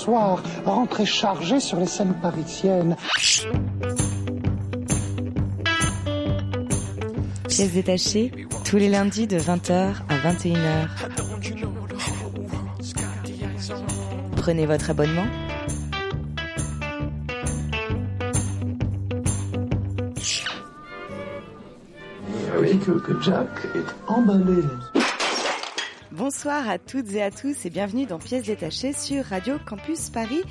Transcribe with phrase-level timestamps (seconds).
[0.00, 2.96] soir, rentré chargé sur les scènes parisiennes.
[7.48, 8.32] Pièces détachées,
[8.64, 10.88] tous les lundis de 20h à 21h.
[14.36, 15.26] Prenez votre abonnement.
[22.58, 24.62] Oui, que, que Jack est emballé.
[26.32, 30.44] Bonsoir à toutes et à tous et bienvenue dans Pièces détachées sur Radio Campus Paris,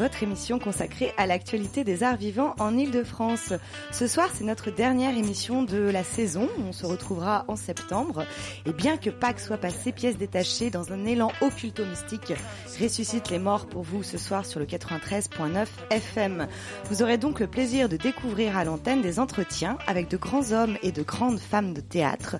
[0.00, 3.52] votre émission consacrée à l'actualité des arts vivants en Ile-de-France.
[3.92, 6.48] Ce soir, c'est notre dernière émission de la saison.
[6.66, 8.24] On se retrouvera en septembre.
[8.64, 12.32] Et bien que Pâques soit passé, Pièces détachées dans un élan occulto-mystique
[12.80, 16.46] ressuscite les morts pour vous ce soir sur le 93.9 FM.
[16.86, 20.78] Vous aurez donc le plaisir de découvrir à l'antenne des entretiens avec de grands hommes
[20.82, 22.36] et de grandes femmes de théâtre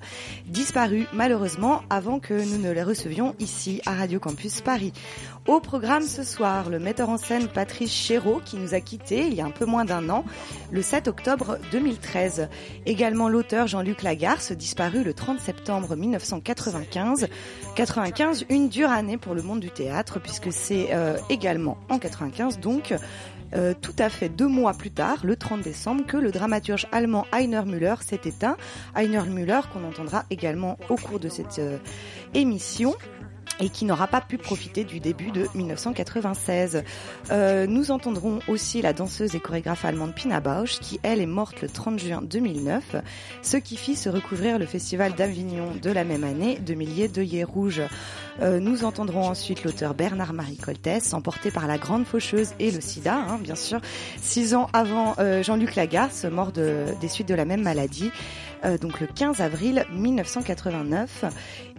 [0.46, 4.94] disparus malheureusement avant que nous ne les recevions ici à Radio Campus Paris.
[5.50, 9.34] Au programme ce soir, le metteur en scène Patrice Chéreau qui nous a quittés il
[9.34, 10.24] y a un peu moins d'un an,
[10.70, 12.48] le 7 octobre 2013.
[12.86, 17.26] Également l'auteur Jean-Luc Lagarce, disparu le 30 septembre 1995.
[17.74, 22.60] 95, une dure année pour le monde du théâtre puisque c'est euh, également en 95
[22.60, 22.94] donc
[23.52, 27.26] euh, tout à fait deux mois plus tard, le 30 décembre, que le dramaturge allemand
[27.32, 28.56] Heiner Müller s'est éteint.
[28.94, 31.78] Heiner Müller qu'on entendra également au cours de cette euh,
[32.34, 32.94] émission
[33.60, 36.82] et qui n'aura pas pu profiter du début de 1996.
[37.30, 41.60] Euh, nous entendrons aussi la danseuse et chorégraphe allemande Pina Bausch, qui elle est morte
[41.62, 42.96] le 30 juin 2009,
[43.42, 47.44] ce qui fit se recouvrir le festival d'Avignon de la même année de milliers d'œillets
[47.44, 47.82] rouges.
[48.40, 53.14] Euh, nous entendrons ensuite l'auteur Bernard-Marie Coltès, emporté par la grande faucheuse et le sida,
[53.14, 53.80] hein, bien sûr,
[54.20, 58.10] six ans avant euh, Jean-Luc Lagarce, mort de, des suites de la même maladie.
[58.64, 61.24] Euh, donc le 15 avril 1989.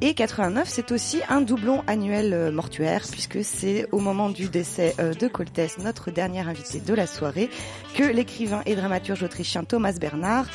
[0.03, 4.95] Et 89, c'est aussi un doublon annuel euh, mortuaire, puisque c'est au moment du décès
[4.99, 7.51] euh, de Coltès, notre dernier invité de la soirée,
[7.93, 10.47] que l'écrivain et dramaturge autrichien Thomas Bernard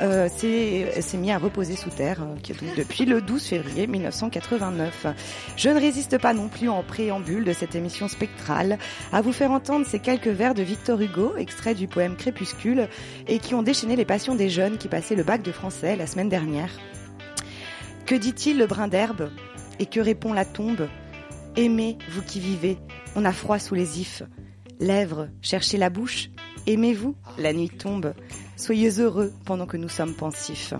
[0.00, 5.06] s'est mis à reposer sous terre euh, depuis le 12 février 1989.
[5.56, 8.78] Je ne résiste pas non plus en préambule de cette émission spectrale
[9.12, 12.88] à vous faire entendre ces quelques vers de Victor Hugo, extraits du poème Crépuscule,
[13.28, 16.28] et qui ont déchaîné les passions des jeunes qui passaient le bac de la semaine
[16.28, 16.70] dernière.
[18.06, 19.30] Que dit-il le brin d'herbe?
[19.78, 20.88] Et que répond la tombe?
[21.56, 22.78] Aimez, vous qui vivez,
[23.14, 24.22] on a froid sous les ifs.
[24.80, 26.30] Lèvres, cherchez la bouche.
[26.66, 28.14] Aimez-vous, la nuit tombe.
[28.60, 30.74] Soyez heureux pendant que nous sommes pensifs.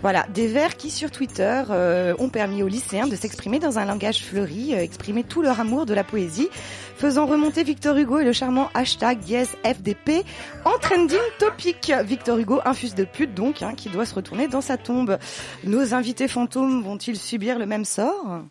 [0.00, 3.84] Voilà, des vers qui sur Twitter euh, ont permis aux lycéens de s'exprimer dans un
[3.84, 6.48] langage fleuri, euh, exprimer tout leur amour de la poésie,
[6.96, 10.24] faisant remonter Victor Hugo et le charmant hashtag dièse FDP
[10.64, 11.92] en trending topic.
[12.06, 15.18] Victor Hugo, fils de pute donc, hein, qui doit se retourner dans sa tombe.
[15.64, 18.44] Nos invités fantômes vont-ils subir le même sort?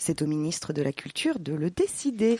[0.00, 2.38] C'est au ministre de la Culture de le décider.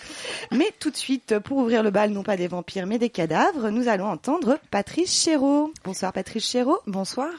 [0.51, 3.71] Mais tout de suite, pour ouvrir le bal, non pas des vampires, mais des cadavres,
[3.71, 5.73] nous allons entendre Patrice Chéreau.
[5.85, 6.79] Bonsoir Patrice Chéreau.
[6.87, 7.31] Bonsoir.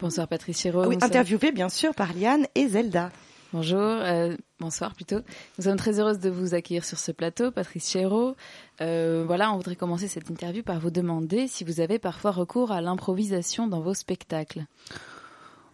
[0.00, 0.86] Bonsoir Patrice Chéreau.
[0.86, 3.10] Oui, interviewé bien sûr par Liane et Zelda.
[3.52, 5.18] Bonjour, euh, bonsoir plutôt.
[5.58, 8.36] Nous sommes très heureuses de vous accueillir sur ce plateau, Patrice Chéreau.
[8.80, 12.70] Euh, voilà, on voudrait commencer cette interview par vous demander si vous avez parfois recours
[12.70, 14.66] à l'improvisation dans vos spectacles.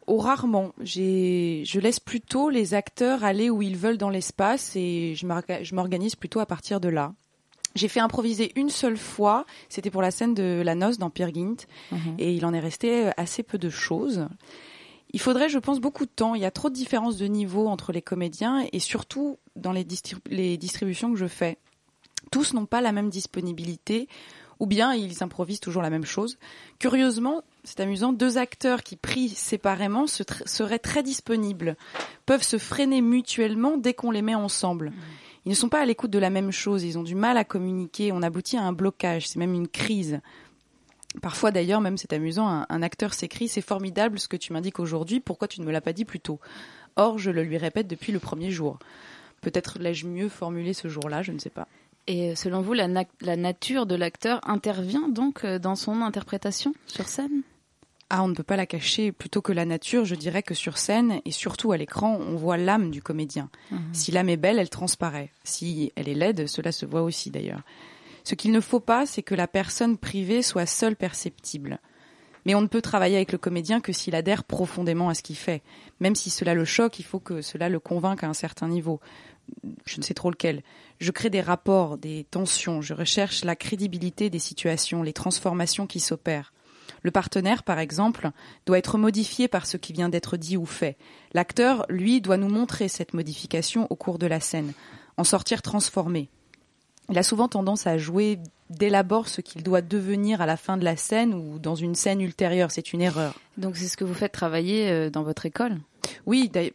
[0.06, 0.72] Oh, rarement.
[0.80, 5.62] J'ai, je laisse plutôt les acteurs aller où ils veulent dans l'espace et je m'orga-
[5.64, 7.12] je m'organise plutôt à partir de là.
[7.74, 11.34] J'ai fait improviser une seule fois, c'était pour la scène de la noce dans Peer
[11.34, 11.56] Gynt,
[12.18, 14.28] et il en est resté assez peu de choses.
[15.12, 16.34] Il faudrait, je pense, beaucoup de temps.
[16.34, 19.86] Il y a trop de différences de niveau entre les comédiens et surtout dans les,
[20.30, 21.58] les distributions que je fais.
[22.30, 24.08] Tous n'ont pas la même disponibilité
[24.58, 26.38] ou bien ils improvisent toujours la même chose.
[26.78, 31.76] Curieusement, c'est amusant, deux acteurs qui pris séparément seraient très disponibles,
[32.24, 34.92] peuvent se freiner mutuellement dès qu'on les met ensemble.
[35.44, 37.44] Ils ne sont pas à l'écoute de la même chose, ils ont du mal à
[37.44, 40.20] communiquer, on aboutit à un blocage, c'est même une crise.
[41.20, 45.18] Parfois d'ailleurs, même c'est amusant, un, acteur s'écrit c'est formidable ce que tu m'indiques aujourd'hui,
[45.18, 46.38] pourquoi tu ne me l'as pas dit plus tôt?
[46.94, 48.78] Or, je le lui répète depuis le premier jour.
[49.40, 51.66] Peut-être l'ai-je mieux formulé ce jour-là, je ne sais pas.
[52.06, 52.86] Et euh, selon vous, la
[53.36, 57.42] nature de l'acteur intervient donc euh, dans son interprétation sur scène?
[58.08, 59.10] Ah, on ne peut pas la cacher.
[59.10, 62.56] Plutôt que la nature, je dirais que sur scène et surtout à l'écran, on voit
[62.56, 63.50] l'âme du comédien.
[63.92, 65.32] Si l'âme est belle, elle transparaît.
[65.42, 67.62] Si elle est laide, cela se voit aussi d'ailleurs.
[68.22, 71.80] Ce qu'il ne faut pas, c'est que la personne privée soit seule perceptible.
[72.44, 75.36] Mais on ne peut travailler avec le comédien que s'il adhère profondément à ce qu'il
[75.36, 75.62] fait.
[75.98, 79.00] Même si cela le choque, il faut que cela le convainque à un certain niveau.
[79.84, 80.62] Je ne sais trop lequel.
[81.00, 85.98] Je crée des rapports, des tensions, je recherche la crédibilité des situations, les transformations qui
[85.98, 86.52] s'opèrent.
[87.06, 88.32] Le partenaire, par exemple,
[88.66, 90.96] doit être modifié par ce qui vient d'être dit ou fait.
[91.34, 94.72] L'acteur, lui, doit nous montrer cette modification au cours de la scène,
[95.16, 96.28] en sortir transformé.
[97.08, 100.76] il a souvent tendance à jouer dès l'abord ce qu'il doit devenir à la fin
[100.76, 102.72] de la scène ou dans une scène ultérieure.
[102.72, 103.38] C'est une erreur.
[103.56, 105.78] Donc c'est ce que vous faites travailler euh, dans votre école?
[106.26, 106.70] Oui, euh,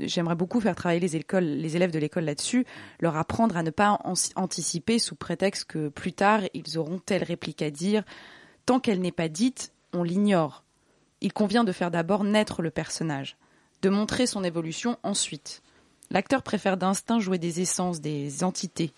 [0.00, 2.66] j'aimerais beaucoup faire travailler les, écoles, les élèves de l'école là-dessus,
[3.00, 3.98] leur apprendre à ne pas
[4.36, 8.04] anticiper sous prétexte que plus tard ils auront telle réplique à dire.
[8.66, 10.64] Tant qu'elle n'est pas dite, on l'ignore.
[11.20, 13.36] Il convient de faire d'abord naître le personnage,
[13.82, 15.62] de montrer son évolution ensuite.
[16.10, 18.92] L'acteur préfère d'instinct jouer des essences, des entités,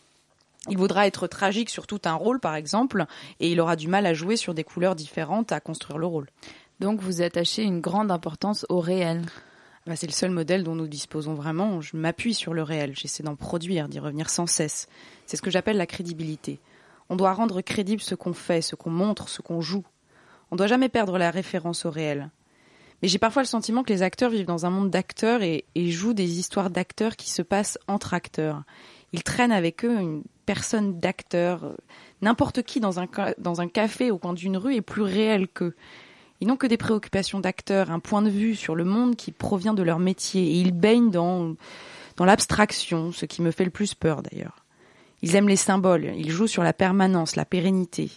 [0.69, 3.05] il voudra être tragique sur tout un rôle, par exemple,
[3.40, 6.28] et il aura du mal à jouer sur des couleurs différentes à construire le rôle.
[6.81, 9.22] Donc vous attachez une grande importance au réel.
[9.87, 11.82] Bah, c'est le seul modèle dont nous disposons vraiment.
[11.82, 14.88] Je m'appuie sur le réel, j'essaie d'en produire, d'y revenir sans cesse.
[15.26, 16.58] C'est ce que j'appelle la crédibilité.
[17.11, 19.85] On doit rendre crédible ce qu'on fait, ce qu'on montre, ce qu'on joue.
[20.51, 22.31] On doit jamais perdre la référence au réel.
[23.03, 26.15] Mais j'ai parfois le sentiment que les acteurs vivent dans un monde d'acteurs et, jouent
[26.15, 28.62] des histoires d'acteurs qui se passent entre acteurs.
[29.12, 31.75] Ils traînent avec eux une personne d'acteur.
[32.23, 33.07] N'importe qui dans un,
[33.39, 35.75] dans un café au coin d'une rue est plus réel qu'eux.
[36.41, 39.75] Ils n'ont que des préoccupations d'acteurs, un point de vue sur le monde qui provient
[39.75, 40.43] de leur métier.
[40.43, 41.57] Et ils baignent dans
[42.19, 44.63] l'abstraction, ce qui me fait le plus peur d'ailleurs.
[45.25, 48.11] Ils aiment les symboles, ils jouent sur la permanence, la pérennité.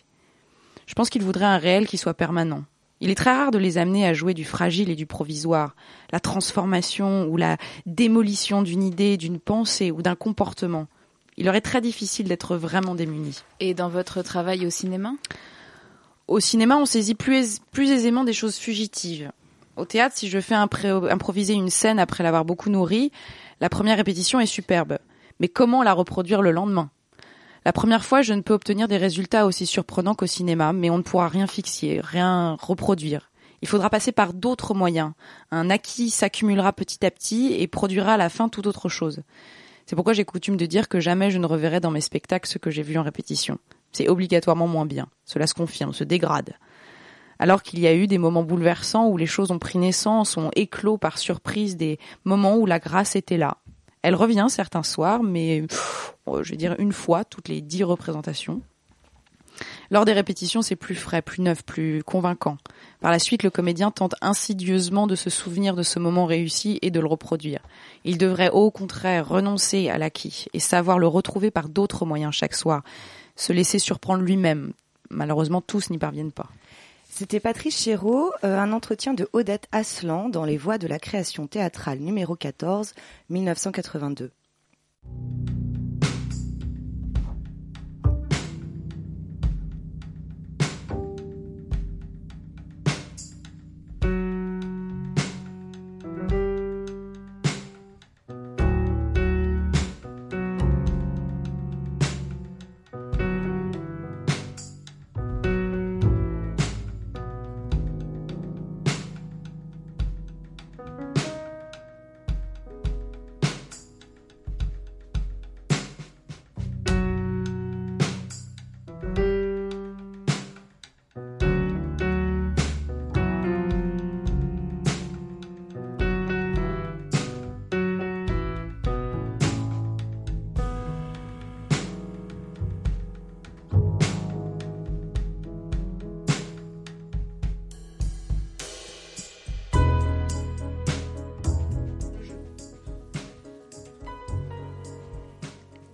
[0.88, 2.66] Je pense qu'ils voudraient un réel qui soit permanent.
[3.00, 5.74] Il est très rare de les amener à jouer du fragile et du provisoire,
[6.12, 7.56] la transformation ou la
[7.86, 10.88] démolition d'une idée, d'une pensée ou d'un comportement.
[11.38, 13.42] Il leur est très difficile d'être vraiment démunis.
[13.62, 15.14] Et dans votre travail au cinéma?
[16.28, 19.32] Au cinéma, on saisit plus, plus aisément des choses fugitives.
[19.78, 23.14] Au théâtre, si je fais improviser une scène après l'avoir beaucoup nourrie,
[23.62, 24.98] la première répétition est superbe.
[25.40, 26.90] Mais comment la reproduire le lendemain?
[27.66, 30.98] La première fois, je ne peux obtenir des résultats aussi surprenants qu'au cinéma, mais on
[30.98, 33.32] ne pourra rien fixer, rien reproduire.
[33.62, 35.14] Il faudra passer par d'autres moyens.
[35.52, 39.24] Un acquis s'accumulera petit à petit et produira à la fin tout autre chose.
[39.86, 42.58] C'est pourquoi j'ai coutume de dire que jamais je ne reverrai dans mes spectacles ce
[42.58, 43.58] que j'ai vu en répétition.
[43.94, 45.08] C'est obligatoirement moins bien.
[45.26, 46.54] Cela se confirme, se dégrade.
[47.40, 50.52] Alors qu'il y a eu des moments bouleversants où les choses ont pris naissance, ont
[50.56, 53.58] éclos par surprise des moments où la grâce était là.
[54.02, 55.64] Elle revient certains soirs, mais
[56.42, 58.62] je vais dire une fois toutes les dix représentations.
[59.90, 62.58] Lors des répétitions, c'est plus frais, plus neuf, plus convaincant.
[63.00, 66.92] Par la suite, le comédien tente insidieusement de se souvenir de ce moment réussi et
[66.92, 67.62] de le reproduire.
[68.04, 72.56] Il devrait au contraire renoncer à l'acquis et savoir le retrouver par d'autres moyens chaque
[72.56, 72.84] soir,
[73.36, 74.74] se laisser surprendre lui-même.
[75.10, 76.50] Malheureusement, tous n'y parviennent pas.
[77.10, 81.48] C'était Patrice Chéreau, euh, un entretien de Odette Aslan dans Les Voix de la création
[81.48, 82.94] théâtrale numéro 14,
[83.30, 84.32] 1982.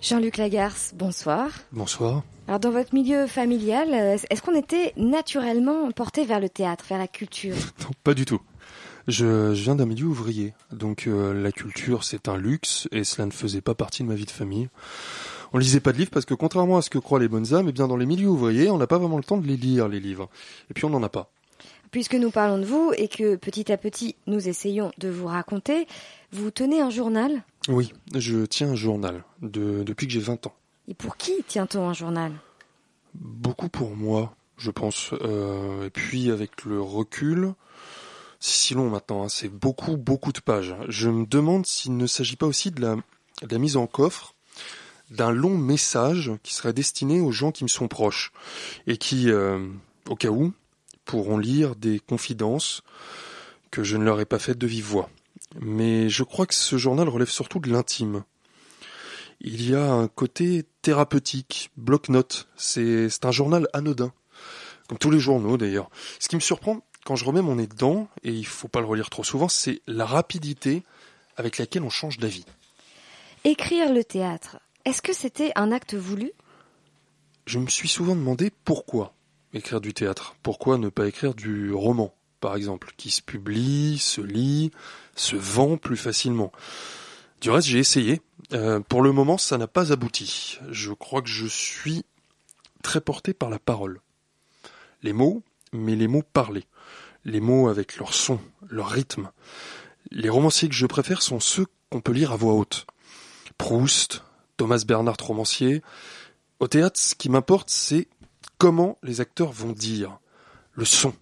[0.04, 1.50] Jean-Luc Lagarce, bonsoir.
[1.72, 2.24] Bonsoir.
[2.50, 6.98] Alors dans votre milieu familial, euh, est-ce qu'on était naturellement porté vers le théâtre, vers
[6.98, 7.56] la culture?
[7.80, 8.42] Non, pas du tout.
[9.08, 13.32] Je, viens d'un milieu ouvrier, donc euh, la culture c'est un luxe et cela ne
[13.32, 14.68] faisait pas partie de ma vie de famille.
[15.54, 17.70] On lisait pas de livres parce que contrairement à ce que croient les bonnes âmes,
[17.70, 19.88] eh bien dans les milieux ouvriers, on n'a pas vraiment le temps de les lire
[19.88, 20.28] les livres.
[20.70, 21.32] Et puis on n'en a pas.
[21.92, 25.88] Puisque nous parlons de vous et que petit à petit nous essayons de vous raconter,
[26.34, 27.44] vous tenez un journal?
[27.70, 30.54] Oui, je tiens un journal depuis que j'ai 20 ans.
[30.88, 32.34] Et pour qui tient-on un journal?
[33.14, 35.12] Beaucoup pour moi, je pense.
[35.22, 37.54] Euh, et puis avec le recul,
[38.40, 40.76] c'est si long maintenant, hein, c'est beaucoup, beaucoup de pages.
[40.90, 42.98] Je me demande s'il ne s'agit pas aussi de la,
[43.50, 44.34] la mise en coffre
[45.10, 48.32] d'un long message qui serait destiné aux gens qui me sont proches
[48.88, 49.68] et qui, euh,
[50.10, 50.54] au cas où,
[51.06, 52.82] pourront lire des confidences
[53.72, 55.10] que je ne leur ai pas faites de vive voix.
[55.60, 58.24] Mais je crois que ce journal relève surtout de l'intime.
[59.42, 62.48] Il y a un côté thérapeutique, bloc-notes.
[62.56, 64.14] C'est un journal anodin.
[64.88, 65.90] Comme tous les journaux d'ailleurs.
[66.20, 68.86] Ce qui me surprend quand je remets mon nez dedans, et il faut pas le
[68.86, 70.84] relire trop souvent, c'est la rapidité
[71.36, 72.46] avec laquelle on change d'avis.
[73.44, 76.32] Écrire le théâtre, est-ce que c'était un acte voulu?
[77.46, 79.14] Je me suis souvent demandé pourquoi
[79.54, 80.36] écrire du théâtre.
[80.44, 84.72] Pourquoi ne pas écrire du roman, par exemple, qui se publie, se lit,
[85.16, 86.52] se vend plus facilement.
[87.42, 88.22] Du reste, j'ai essayé.
[88.54, 90.60] Euh, pour le moment, ça n'a pas abouti.
[90.70, 92.06] Je crois que je suis
[92.82, 94.00] très porté par la parole.
[95.02, 96.66] Les mots, mais les mots parlés.
[97.26, 98.40] Les mots avec leur son,
[98.70, 99.32] leur rythme.
[100.12, 102.86] Les romanciers que je préfère sont ceux qu'on peut lire à voix haute.
[103.58, 104.24] Proust,
[104.58, 105.82] Thomas Bernard romancier.
[106.60, 108.08] Au théâtre, ce qui m'importe, c'est
[108.58, 110.20] comment les acteurs vont dire,
[110.74, 111.14] le son,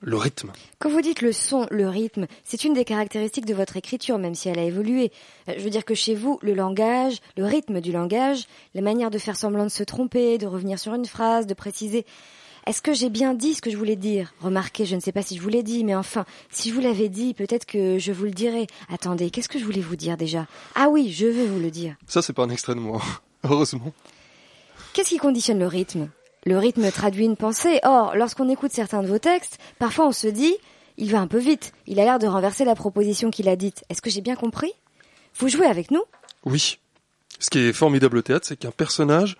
[0.00, 0.52] le rythme.
[0.78, 4.34] Quand vous dites le son, le rythme, c'est une des caractéristiques de votre écriture, même
[4.34, 5.10] si elle a évolué.
[5.48, 9.10] Euh, je veux dire que chez vous, le langage, le rythme du langage, la manière
[9.10, 12.06] de faire semblant de se tromper, de revenir sur une phrase, de préciser.
[12.66, 14.34] Est-ce que j'ai bien dit ce que je voulais dire?
[14.40, 16.80] Remarquez, je ne sais pas si je vous l'ai dit, mais enfin, si je vous
[16.80, 18.66] l'avais dit, peut-être que je vous le dirai.
[18.90, 20.46] Attendez, qu'est-ce que je voulais vous dire déjà?
[20.74, 21.96] Ah oui, je veux vous le dire.
[22.06, 23.00] Ça, c'est pas un extrait de moi,
[23.44, 23.92] heureusement.
[24.92, 26.10] Qu'est-ce qui conditionne le rythme?
[26.48, 27.78] Le rythme traduit une pensée.
[27.82, 30.56] Or, lorsqu'on écoute certains de vos textes, parfois on se dit,
[30.96, 31.74] il va un peu vite.
[31.86, 33.84] Il a l'air de renverser la proposition qu'il a dite.
[33.90, 34.72] Est-ce que j'ai bien compris?
[35.38, 36.02] Vous jouez avec nous?
[36.46, 36.78] Oui.
[37.38, 39.36] Ce qui est formidable au théâtre, c'est qu'un personnage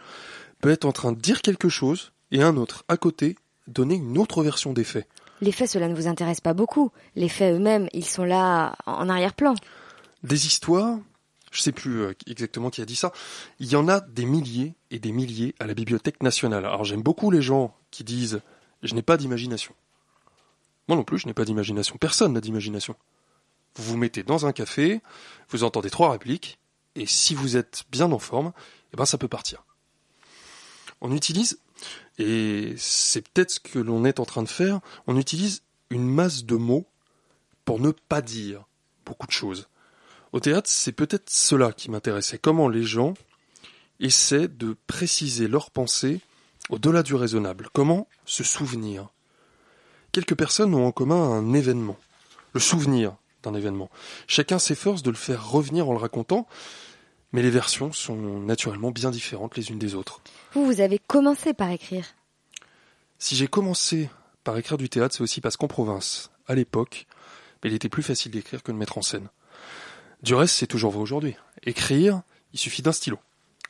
[0.60, 3.36] peut être en train de dire quelque chose et un autre à côté
[3.68, 5.08] donner une autre version des faits.
[5.40, 6.90] Les faits, cela ne vous intéresse pas beaucoup.
[7.16, 9.54] Les faits eux-mêmes, ils sont là en arrière-plan.
[10.24, 10.98] Des histoires,
[11.50, 13.12] je sais plus euh, exactement qui a dit ça,
[13.58, 16.64] il y en a des milliers et des milliers à la Bibliothèque nationale.
[16.64, 18.40] Alors j'aime beaucoup les gens qui disent
[18.82, 19.74] je n'ai pas d'imagination.
[20.88, 21.96] Moi non plus, je n'ai pas d'imagination.
[21.98, 22.96] Personne n'a d'imagination.
[23.74, 25.00] Vous vous mettez dans un café,
[25.50, 26.58] vous entendez trois répliques,
[26.94, 28.52] et si vous êtes bien en forme,
[28.92, 29.64] eh ben ça peut partir.
[31.00, 31.60] On utilise,
[32.18, 36.44] et c'est peut-être ce que l'on est en train de faire, on utilise une masse
[36.44, 36.88] de mots
[37.64, 38.64] pour ne pas dire
[39.04, 39.68] beaucoup de choses.
[40.32, 42.38] Au théâtre, c'est peut-être cela qui m'intéressait.
[42.38, 43.14] Comment les gens
[44.00, 46.20] essaient de préciser leurs pensées
[46.68, 47.68] au-delà du raisonnable.
[47.72, 49.08] Comment se souvenir
[50.12, 51.96] Quelques personnes ont en commun un événement,
[52.52, 53.90] le souvenir d'un événement.
[54.26, 56.46] Chacun s'efforce de le faire revenir en le racontant,
[57.32, 60.20] mais les versions sont naturellement bien différentes les unes des autres.
[60.52, 62.06] Vous, vous avez commencé par écrire.
[63.18, 64.08] Si j'ai commencé
[64.44, 67.06] par écrire du théâtre, c'est aussi parce qu'en province, à l'époque,
[67.64, 69.28] il était plus facile d'écrire que de mettre en scène.
[70.22, 71.36] Du reste, c'est toujours vrai aujourd'hui.
[71.62, 72.22] Écrire,
[72.52, 73.18] il suffit d'un stylo.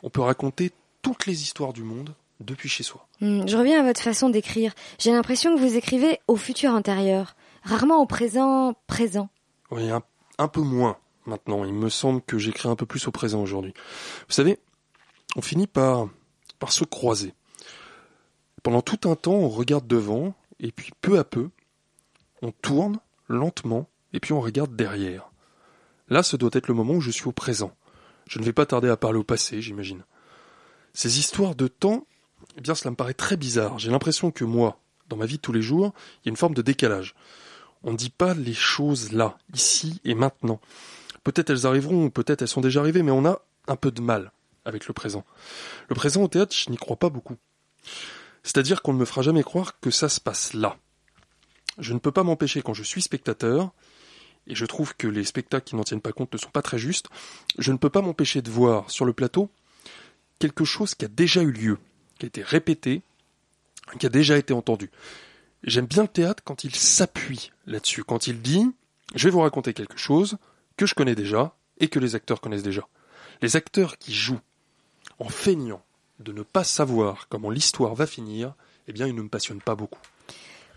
[0.03, 3.07] On peut raconter toutes les histoires du monde depuis chez soi.
[3.21, 4.73] Hmm, je reviens à votre façon d'écrire.
[4.99, 9.29] J'ai l'impression que vous écrivez au futur antérieur, rarement au présent présent.
[9.71, 10.03] Oui, un,
[10.39, 11.65] un peu moins maintenant.
[11.65, 13.75] Il me semble que j'écris un peu plus au présent aujourd'hui.
[14.29, 14.59] Vous savez,
[15.37, 16.09] on finit par,
[16.59, 17.35] par se croiser.
[18.63, 21.51] Pendant tout un temps, on regarde devant, et puis peu à peu,
[22.43, 25.31] on tourne lentement, et puis on regarde derrière.
[26.11, 27.73] Là, ce doit être le moment où je suis au présent.
[28.27, 30.05] Je ne vais pas tarder à parler au passé, j'imagine.
[30.93, 32.07] Ces histoires de temps,
[32.57, 33.79] eh bien, cela me paraît très bizarre.
[33.79, 36.37] J'ai l'impression que moi, dans ma vie de tous les jours, il y a une
[36.37, 37.15] forme de décalage.
[37.83, 40.61] On ne dit pas les choses là, ici et maintenant.
[41.25, 44.33] Peut-être elles arriveront, peut-être elles sont déjà arrivées, mais on a un peu de mal
[44.65, 45.25] avec le présent.
[45.89, 47.37] Le présent au théâtre, je n'y crois pas beaucoup.
[48.43, 50.77] C'est-à-dire qu'on ne me fera jamais croire que ça se passe là.
[51.79, 53.73] Je ne peux pas m'empêcher quand je suis spectateur,
[54.49, 56.79] et je trouve que les spectacles qui n'en tiennent pas compte ne sont pas très
[56.79, 57.07] justes,
[57.59, 59.51] je ne peux pas m'empêcher de voir sur le plateau
[60.39, 61.79] quelque chose qui a déjà eu lieu,
[62.19, 63.03] qui a été répété,
[63.99, 64.91] qui a déjà été entendu.
[65.65, 68.67] J'aime bien le théâtre quand il s'appuie là-dessus, quand il dit
[69.15, 70.39] je vais vous raconter quelque chose
[70.77, 72.87] que je connais déjà et que les acteurs connaissent déjà.
[73.43, 74.41] Les acteurs qui jouent
[75.19, 75.83] en feignant
[76.21, 78.55] de ne pas savoir comment l'histoire va finir,
[78.87, 80.01] eh bien ils ne me passionnent pas beaucoup.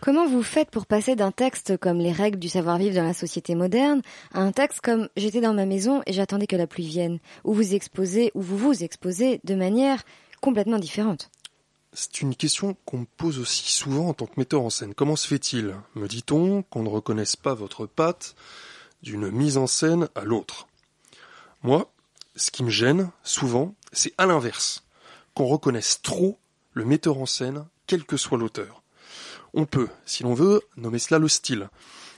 [0.02, 3.54] Comment vous faites pour passer d'un texte comme Les règles du savoir-vivre dans la société
[3.54, 4.02] moderne
[4.34, 7.54] à un texte comme J'étais dans ma maison et j'attendais que la pluie vienne, où
[7.54, 10.02] vous exposez, où vous vous exposez de manière
[10.42, 11.30] complètement différente?
[11.94, 14.96] C'est une question qu'on me pose aussi souvent en tant que metteur en scène.
[14.96, 18.34] Comment se fait-il, me dit-on, qu'on ne reconnaisse pas votre patte
[19.04, 20.68] d'une mise en scène à l'autre?
[21.62, 21.94] Moi,
[22.36, 24.84] ce qui me gêne, souvent, c'est à l'inverse,
[25.36, 26.40] qu'on reconnaisse trop
[26.74, 28.81] le metteur en scène, quel que soit l'auteur.
[29.54, 31.70] On peut, si l'on veut, nommer cela le style.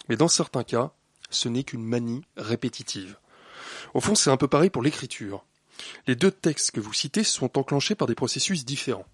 [0.09, 0.91] Mais dans certains cas,
[1.29, 3.17] ce n'est qu'une manie répétitive.
[3.93, 5.45] Au fond, c'est un peu pareil pour l'écriture.
[6.07, 9.07] Les deux textes que vous citez sont enclenchés par des processus différents.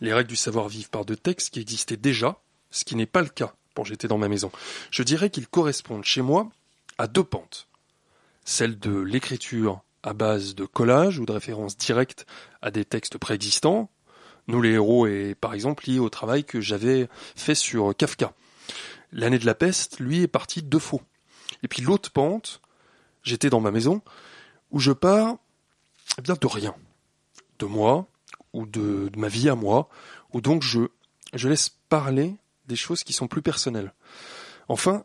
[0.00, 2.40] Les règles du savoir-vivre par deux textes qui existaient déjà,
[2.70, 4.50] ce qui n'est pas le cas pour J'étais dans ma maison.
[4.90, 6.50] Je dirais qu'ils correspondent chez moi
[6.98, 7.68] à deux pentes.
[8.44, 12.26] Celle de l'écriture à base de collage ou de références directes
[12.60, 13.88] à des textes préexistants,
[14.48, 18.32] nous, les héros, est par exemple lié au travail que j'avais fait sur Kafka.
[19.12, 21.02] L'année de la peste, lui, est parti de faux.
[21.62, 22.60] Et puis l'autre pente,
[23.22, 24.02] j'étais dans ma maison,
[24.70, 25.36] où je pars,
[26.18, 26.74] eh bien, de rien.
[27.58, 28.06] De moi,
[28.52, 29.88] ou de, de ma vie à moi,
[30.32, 30.80] où donc je,
[31.34, 32.34] je laisse parler
[32.66, 33.92] des choses qui sont plus personnelles.
[34.68, 35.04] Enfin,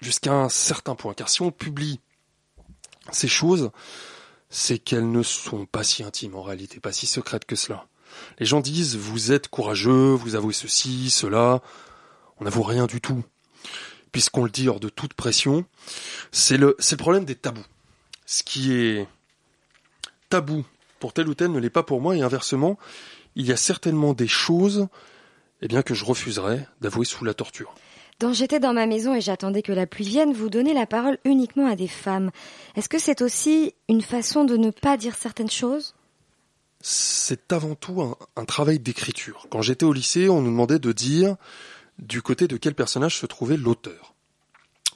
[0.00, 2.00] jusqu'à un certain point, car si on publie
[3.12, 3.70] ces choses,
[4.50, 7.86] c'est qu'elles ne sont pas si intimes en réalité, pas si secrètes que cela.
[8.38, 11.60] Les gens disent vous êtes courageux, vous avouez ceci, cela.
[12.38, 13.22] On n'avoue rien du tout.
[14.12, 15.64] Puisqu'on le dit hors de toute pression,
[16.32, 17.64] c'est le, c'est le problème des tabous.
[18.26, 19.06] Ce qui est
[20.30, 20.64] tabou
[20.98, 22.78] pour tel ou tel ne l'est pas pour moi et inversement,
[23.36, 24.88] il y a certainement des choses,
[25.62, 27.74] eh bien, que je refuserais d'avouer sous la torture.
[28.20, 31.18] Dans J'étais dans ma maison et j'attendais que la pluie vienne, vous donnez la parole
[31.24, 32.30] uniquement à des femmes.
[32.76, 35.94] Est-ce que c'est aussi une façon de ne pas dire certaines choses?
[36.80, 39.46] C'est avant tout un, travail d'écriture.
[39.50, 41.36] Quand j'étais au lycée, on nous demandait de dire
[41.98, 44.14] du côté de quel personnage se trouvait l'auteur.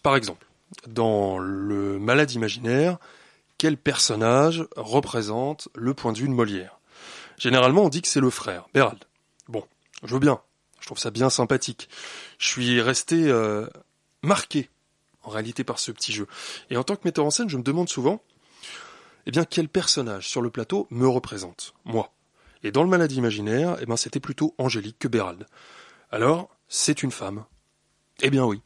[0.02, 0.46] Par exemple,
[0.86, 2.98] dans le Malade imaginaire,
[3.58, 6.80] quel personnage représente le point de vue de Molière?
[7.38, 9.04] Généralement, on dit que c'est le frère, Bérald.
[9.48, 9.64] Bon,
[10.02, 10.40] je veux bien,
[10.80, 11.88] je trouve ça bien sympathique.
[12.38, 13.66] Je suis resté euh,
[14.22, 14.70] marqué,
[15.22, 16.26] en réalité, par ce petit jeu.
[16.70, 18.22] Et en tant que metteur en scène, je me demande souvent,
[19.26, 22.12] eh bien, quel personnage sur le plateau me représente, moi
[22.62, 25.46] Et dans le Malade imaginaire, eh bien, c'était plutôt Angélique que Bérald.
[26.10, 27.44] Alors, c'est une femme.
[28.22, 28.60] Eh bien oui.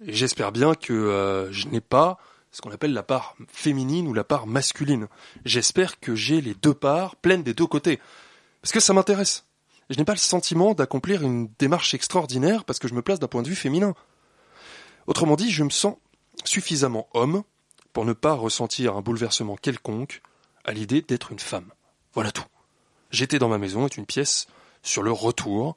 [0.00, 2.18] J'espère bien que euh, je n'ai pas
[2.50, 5.08] ce qu'on appelle la part féminine ou la part masculine.
[5.44, 8.00] J'espère que j'ai les deux parts pleines des deux côtés.
[8.62, 9.44] Parce que ça m'intéresse.
[9.90, 13.26] Je n'ai pas le sentiment d'accomplir une démarche extraordinaire parce que je me place d'un
[13.26, 13.94] point de vue féminin.
[15.06, 15.96] Autrement dit, je me sens
[16.44, 17.42] suffisamment homme
[17.94, 20.20] pour ne pas ressentir un bouleversement quelconque
[20.64, 21.72] à l'idée d'être une femme.
[22.12, 22.44] Voilà tout.
[23.10, 24.48] J'étais dans ma maison est une pièce
[24.82, 25.76] sur le retour,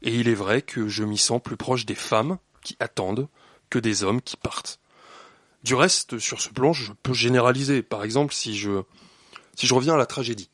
[0.00, 3.28] et il est vrai que je m'y sens plus proche des femmes qui attendent
[3.68, 4.78] que des hommes qui partent.
[5.64, 7.82] Du reste, sur ce plan, je peux généraliser.
[7.82, 8.82] Par exemple, si je,
[9.70, 10.50] reviens à la tragédie,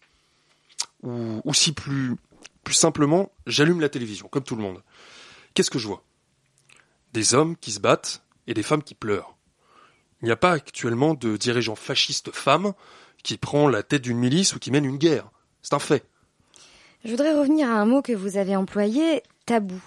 [1.03, 2.17] ou, si plus
[2.71, 4.83] simplement, j'allume la télévision, comme tout le monde.
[5.53, 6.03] Qu'est-ce que je vois?
[7.13, 9.37] Des hommes qui se battent et des femmes qui pleurent.
[10.23, 12.73] Il n'y a pas actuellement de dirigeant fasciste femme
[13.23, 15.31] qui prend la tête d'une milice ou qui mène une guerre.
[15.63, 16.05] C'est un fait.
[17.05, 19.83] Je voudrais revenir à un mot que vous avez employé, tabou.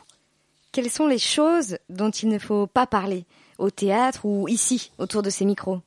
[0.73, 3.25] Quelles sont les choses dont il ne faut pas parler
[3.57, 5.79] au théâtre ou ici, autour de ces micros?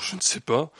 [0.00, 0.70] Je ne sais pas.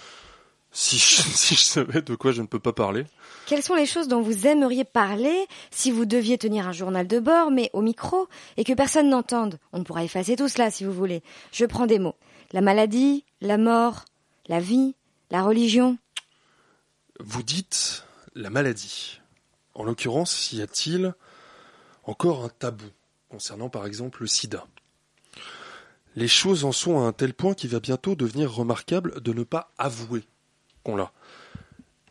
[0.72, 3.04] Si je, si je savais de quoi je ne peux pas parler.
[3.46, 7.20] Quelles sont les choses dont vous aimeriez parler si vous deviez tenir un journal de
[7.20, 9.58] bord, mais au micro, et que personne n'entende?
[9.74, 11.22] On pourra effacer tout cela si vous voulez.
[11.52, 12.14] Je prends des mots.
[12.52, 14.06] La maladie, la mort,
[14.46, 14.94] la vie,
[15.30, 15.98] la religion.
[17.20, 19.20] Vous dites la maladie.
[19.74, 21.14] En l'occurrence, y a-t-il
[22.04, 22.86] encore un tabou
[23.28, 24.66] concernant par exemple le sida?
[26.16, 29.44] Les choses en sont à un tel point qu'il va bientôt devenir remarquable de ne
[29.44, 30.24] pas avouer
[30.84, 31.12] qu'on l'a.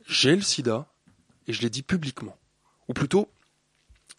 [0.05, 0.85] J'ai le sida
[1.47, 2.37] et je l'ai dit publiquement.
[2.87, 3.27] Ou plutôt,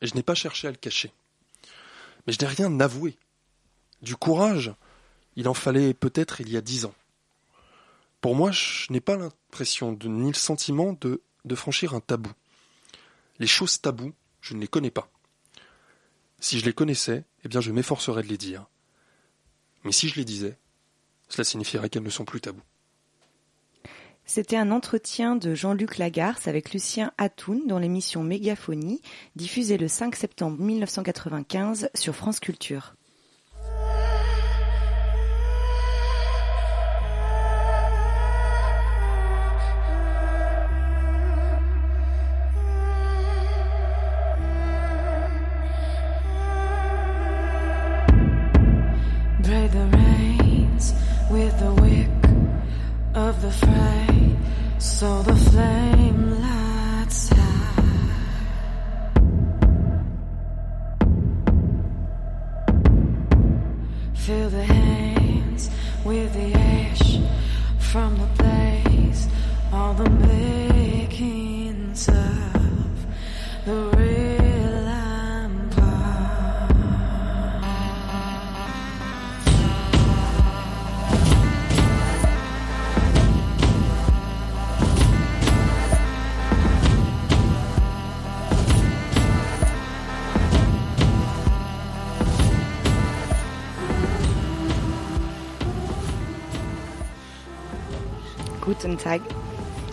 [0.03, 1.13] je n'ai pas cherché à le cacher.
[2.27, 3.17] Mais je n'ai rien avoué.
[4.03, 4.73] Du courage,
[5.39, 6.95] il en fallait peut-être il y a dix ans.
[8.21, 11.23] Pour moi, je n'ai pas l'impression ni le sentiment de,
[11.55, 12.33] franchir un tabou.
[13.39, 15.09] Les choses tabous, je ne les connais pas.
[16.41, 18.67] Si je les connaissais, eh bien je m'efforcerais de les dire.
[19.85, 20.59] Mais si je les disais,
[21.29, 22.63] cela signifierait qu'elles ne sont plus tabous.
[24.27, 29.03] C'était un entretien de Jean-Luc Lagarce avec Lucien Atoun dans l'émission Mégaphonie,
[29.37, 32.97] diffusée le 5 septembre 1995 sur France Culture.
[99.03, 99.23] Tag.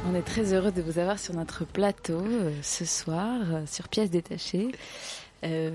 [0.09, 3.87] On est très heureux de vous avoir sur notre plateau euh, ce soir, euh, sur
[3.87, 4.69] pièces détachées.
[5.43, 5.71] Euh,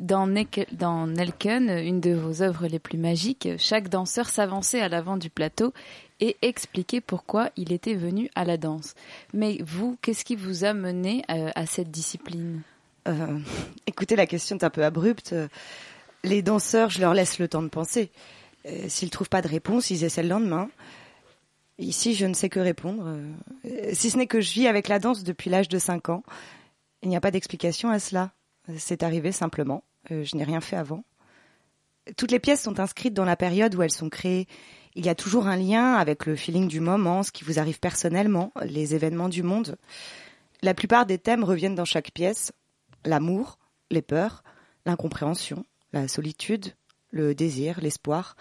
[0.00, 4.88] dans, Neke- dans Nelken, une de vos œuvres les plus magiques, chaque danseur s'avançait à
[4.88, 5.72] l'avant du plateau
[6.20, 8.94] et expliquer pourquoi il était venu à la danse.
[9.32, 12.60] Mais vous, qu'est-ce qui vous a mené à cette discipline?
[13.86, 15.34] Écoutez, la question est un peu abrupte.
[16.22, 18.10] Les danseurs, je leur laisse le temps de penser.
[18.88, 20.68] S'ils trouvent pas de réponse, ils essaient le lendemain.
[21.78, 23.04] Ici, je ne sais que répondre.
[23.06, 26.22] Euh, Si ce n'est que je vis avec la danse depuis l'âge de 5 ans.
[27.02, 28.32] Il n'y a pas d'explication à cela.
[28.78, 29.82] C'est arrivé simplement.
[30.10, 31.04] Euh, Je n'ai rien fait avant.
[32.16, 34.46] Toutes les pièces sont inscrites dans la période où elles sont créées.
[34.94, 37.80] Il y a toujours un lien avec le feeling du moment, ce qui vous arrive
[37.80, 39.76] personnellement, les événements du monde.
[40.62, 42.52] La plupart des thèmes reviennent dans chaque pièce.
[43.04, 43.58] L'amour,
[43.90, 44.44] les peurs,
[44.86, 46.74] l'incompréhension, la solitude,
[47.10, 48.36] le désir, l'espoir.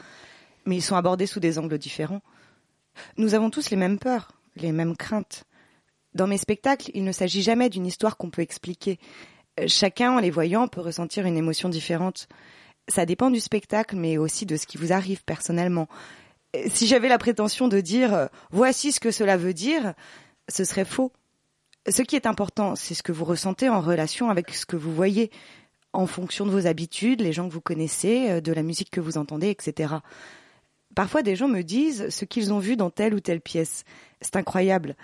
[0.65, 2.21] Mais ils sont abordés sous des angles différents.
[3.17, 5.45] Nous avons tous les mêmes peurs, les mêmes craintes.
[6.13, 8.99] Dans mes spectacles, il ne s'agit jamais d'une histoire qu'on peut expliquer.
[9.59, 12.27] Euh, Chacun, en les voyant, peut ressentir une émotion différente.
[12.87, 15.87] Ça dépend du spectacle, mais aussi de ce qui vous arrive personnellement.
[16.55, 19.93] Euh, Si j'avais la prétention de dire euh, voici ce que cela veut dire,
[20.49, 21.11] ce serait faux.
[21.89, 24.93] Ce qui est important, c'est ce que vous ressentez en relation avec ce que vous
[24.93, 25.31] voyez,
[25.91, 29.17] en fonction de vos habitudes, les gens que vous connaissez, de la musique que vous
[29.17, 29.95] entendez, etc.
[30.95, 33.83] Parfois, des gens me disent ce qu'ils ont vu dans telle ou telle pièce.
[34.21, 34.95] C'est incroyable.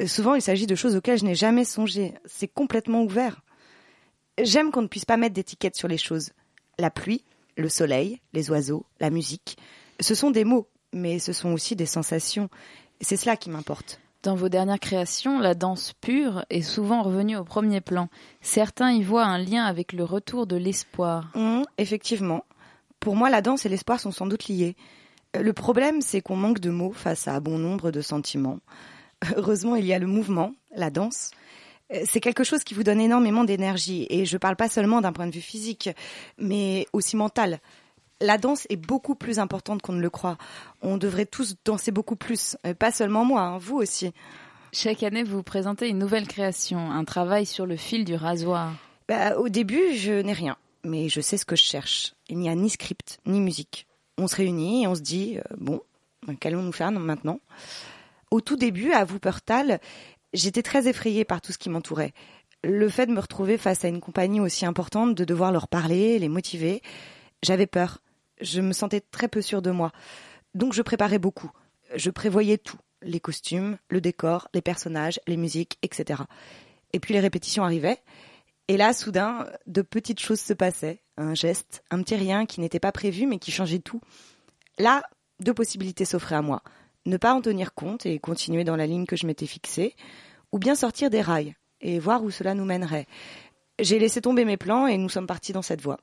[0.00, 2.14] Euh, Souvent, il s'agit de choses auxquelles je n'ai jamais songé.
[2.24, 3.42] C'est complètement ouvert.
[4.42, 6.30] J'aime qu'on ne puisse pas mettre d'étiquette sur les choses.
[6.78, 7.24] La pluie,
[7.56, 9.56] le soleil, les oiseaux, la musique,
[10.00, 12.48] ce sont des mots, mais ce sont aussi des sensations.
[13.00, 14.00] C'est cela qui m'importe.
[14.24, 18.08] Dans vos dernières créations, la danse pure est souvent revenue au premier plan.
[18.40, 21.30] Certains y voient un lien avec le retour de l'espoir.
[21.34, 22.44] Hum, effectivement.
[23.00, 24.76] Pour moi, la danse et l'espoir sont sans doute liés.
[25.40, 28.60] Le problème, c'est qu'on manque de mots face à bon nombre de sentiments.
[29.36, 31.30] Heureusement, il y a le mouvement, la danse.
[31.92, 34.06] Euh, C'est quelque chose qui vous donne énormément d'énergie.
[34.10, 35.90] Et je parle pas seulement d'un point de vue physique,
[36.38, 37.60] mais aussi mental.
[38.20, 40.38] La danse est beaucoup plus importante qu'on ne le croit.
[40.82, 42.56] On devrait tous danser beaucoup plus.
[42.64, 44.12] Euh, Pas seulement moi, hein, vous aussi.
[44.72, 48.72] Chaque année, vous présentez une nouvelle création, un travail sur le fil du rasoir.
[49.08, 52.14] Bah, au début, je n'ai rien, mais je sais ce que je cherche.
[52.28, 53.86] Il n'y a ni script, ni musique.
[54.18, 55.80] On se réunit et on se dit, euh, bon,
[56.40, 57.40] qu'allons-nous faire maintenant?
[58.30, 59.80] Au tout début, à Wuppertal,
[60.32, 62.12] j'étais très effrayée par tout ce qui m'entourait.
[62.62, 66.18] Le fait de me retrouver face à une compagnie aussi importante, de devoir leur parler,
[66.18, 66.82] les motiver,
[67.42, 68.00] j'avais peur.
[68.40, 69.92] Je me sentais très peu sûre de moi.
[70.54, 71.50] Donc je préparais beaucoup.
[71.94, 72.78] Je prévoyais tout.
[73.02, 76.22] Les costumes, le décor, les personnages, les musiques, etc.
[76.94, 78.00] Et puis les répétitions arrivaient.
[78.68, 81.03] Et là, soudain, de petites choses se passaient.
[81.16, 84.00] Un geste, un petit rien qui n'était pas prévu mais qui changeait tout.
[84.78, 85.02] Là,
[85.40, 86.62] deux possibilités s'offraient à moi.
[87.06, 89.94] Ne pas en tenir compte et continuer dans la ligne que je m'étais fixée,
[90.52, 93.06] ou bien sortir des rails et voir où cela nous mènerait.
[93.78, 95.98] J'ai laissé tomber mes plans et nous sommes partis dans cette voie.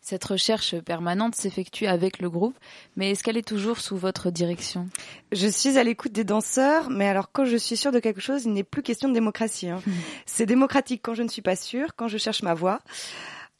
[0.00, 2.56] Cette recherche permanente s'effectue avec le groupe,
[2.94, 4.88] mais est-ce qu'elle est toujours sous votre direction?
[5.32, 8.44] Je suis à l'écoute des danseurs, mais alors quand je suis sûre de quelque chose,
[8.44, 9.68] il n'est plus question de démocratie.
[9.68, 9.82] hein.
[10.26, 12.80] C'est démocratique quand je ne suis pas sûre, quand je cherche ma voie.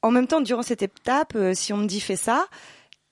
[0.03, 2.47] En même temps, durant cette étape, euh, si on me dit fais ça,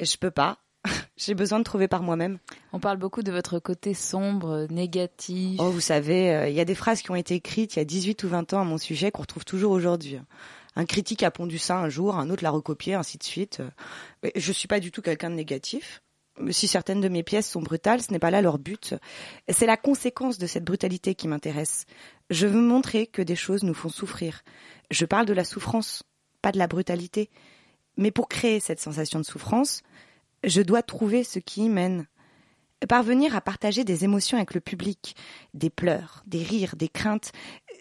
[0.01, 0.59] je peux pas.
[1.17, 2.39] J'ai besoin de trouver par moi-même.
[2.73, 5.59] On parle beaucoup de votre côté sombre, négatif.
[5.61, 7.83] Oh, vous savez, euh, il y a des phrases qui ont été écrites il y
[7.83, 10.19] a 18 ou 20 ans à mon sujet qu'on retrouve toujours aujourd'hui.
[10.77, 13.61] Un critique a pondu ça un jour, un autre l'a recopié, ainsi de suite.
[13.61, 13.71] Euh,
[14.23, 16.03] mais Je suis pas du tout quelqu'un de négatif.
[16.51, 18.97] Si certaines de mes pièces sont brutales, ce n'est pas là leur but.
[19.49, 21.87] C'est la conséquence de cette brutalité qui m'intéresse.
[22.29, 24.43] Je veux montrer que des choses nous font souffrir.
[24.91, 26.03] Je parle de la souffrance,
[26.45, 27.31] pas de la brutalité.
[27.97, 29.83] Mais pour créer cette sensation de souffrance,
[30.45, 32.07] je dois trouver ce qui y mène.
[32.87, 35.17] Parvenir à partager des émotions avec le public,
[35.55, 37.33] des pleurs, des rires, des craintes,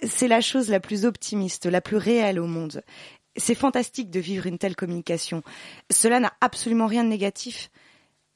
[0.02, 2.84] c'est la chose la plus optimiste, la plus réelle au monde.
[3.36, 5.44] C'est fantastique de vivre une telle communication.
[5.92, 7.70] Cela n'a absolument rien de négatif.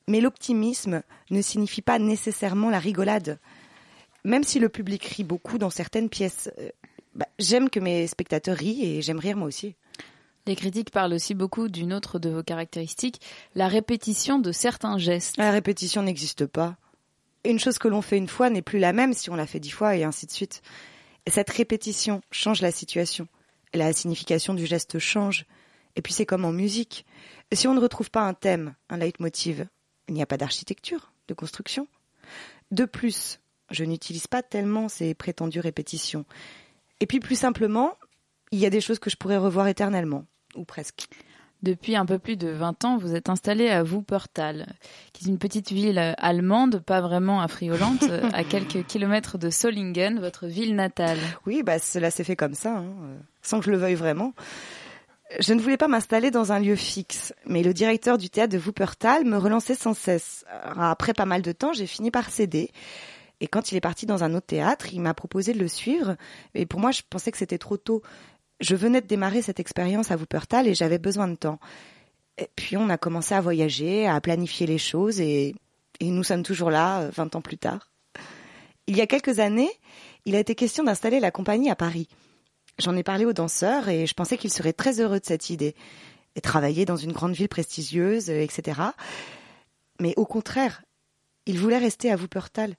[0.09, 3.39] Mais l'optimisme ne signifie pas nécessairement la rigolade.
[4.25, 6.69] Même si le public rit beaucoup dans certaines pièces, euh,
[7.15, 9.75] bah, j'aime que mes spectateurs rient et j'aime rire moi aussi.
[10.47, 13.19] Les critiques parlent aussi beaucoup d'une autre de vos caractéristiques,
[13.53, 15.35] la répétition de certains gestes.
[15.35, 16.77] La répétition n'existe pas.
[17.43, 19.59] Une chose que l'on fait une fois n'est plus la même si on l'a fait
[19.59, 20.61] dix fois et ainsi de suite.
[21.25, 23.27] Et cette répétition change la situation.
[23.73, 25.45] La signification du geste change.
[25.97, 27.05] Et puis c'est comme en musique.
[27.51, 29.67] Si on ne retrouve pas un thème, un leitmotiv,
[30.07, 31.89] il n'y a pas d'architecture, de construction.
[32.71, 36.23] De plus, je n'utilise pas tellement ces prétendues répétitions.
[37.01, 37.97] Et puis plus simplement,
[38.51, 40.25] il y a des choses que je pourrais revoir éternellement,
[40.57, 41.07] ou presque.
[41.63, 44.67] Depuis un peu plus de 20 ans, vous êtes installé à Wuppertal,
[45.11, 50.45] qui est une petite ville allemande, pas vraiment affriolante, à quelques kilomètres de Solingen, votre
[50.45, 51.17] ville natale.
[51.47, 54.33] Oui, bah cela s'est fait comme ça, hein, euh, sans que je le veuille vraiment.
[55.39, 58.59] Je ne voulais pas m'installer dans un lieu fixe, mais le directeur du théâtre de
[58.59, 60.45] Wuppertal me relançait sans cesse.
[60.77, 62.69] Après pas mal de temps, j'ai fini par céder.
[63.39, 66.15] Et quand il est parti dans un autre théâtre, il m'a proposé de le suivre.
[66.55, 68.01] Et pour moi, je pensais que c'était trop tôt.
[68.59, 71.59] Je venais de démarrer cette expérience à Wuppertal et j'avais besoin de temps.
[72.37, 75.55] Et puis on a commencé à voyager, à planifier les choses et,
[76.01, 77.91] nous sommes toujours là, euh, 20 ans plus tard.
[78.85, 79.71] Il y a quelques années,
[80.25, 82.07] il a été question d'installer la compagnie à Paris.
[82.77, 85.75] J'en ai parlé aux danseurs et je pensais qu'ils seraient très heureux de cette idée.
[86.35, 88.79] Et travailler dans une grande ville prestigieuse, euh, etc.
[89.99, 90.83] Mais au contraire,
[91.47, 92.75] ils voulaient rester à Wuppertal.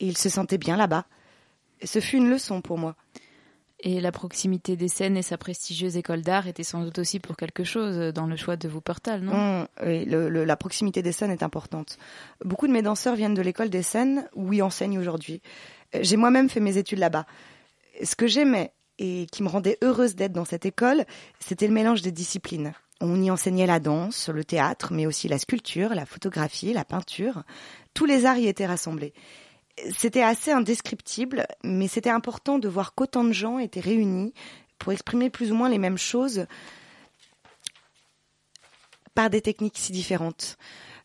[0.00, 1.06] Et ils se sentaient bien là-bas.
[1.82, 2.94] Ce fut une leçon pour moi.
[3.80, 7.36] Et la proximité des scènes et sa prestigieuse école d'art était sans doute aussi pour
[7.36, 9.32] quelque chose dans le choix de Wuppertal, non?
[9.32, 11.96] Hum, oui, le- la proximité des scènes est importante.
[12.44, 15.40] Beaucoup de mes danseurs viennent de l'école des scènes où ils enseignent aujourd'hui.
[15.94, 17.24] Euh, J'ai moi-même fait mes études là-bas.
[18.02, 21.04] Ce que j'aimais et qui me rendait heureuse d'être dans cette école,
[21.38, 22.72] c'était le mélange des disciplines.
[23.00, 27.44] On y enseignait la danse, le théâtre, mais aussi la sculpture, la photographie, la peinture.
[27.94, 29.12] Tous les arts y étaient rassemblés.
[29.96, 34.32] C'était assez indescriptible, mais c'était important de voir qu'autant de gens étaient réunis
[34.78, 36.46] pour exprimer plus ou moins les mêmes choses
[39.14, 40.56] par des techniques si différentes.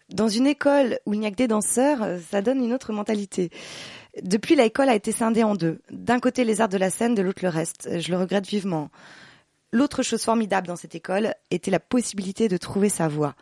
[0.09, 3.49] Dans une école où il n'y a que des danseurs, ça donne une autre mentalité.
[4.21, 5.81] Depuis, l'école a été scindée en deux.
[5.89, 7.89] D'un côté les arts de la scène, de l'autre le reste.
[7.99, 8.91] Je le regrette vivement.
[9.71, 13.33] L'autre chose formidable dans cette école était la possibilité de trouver sa voie.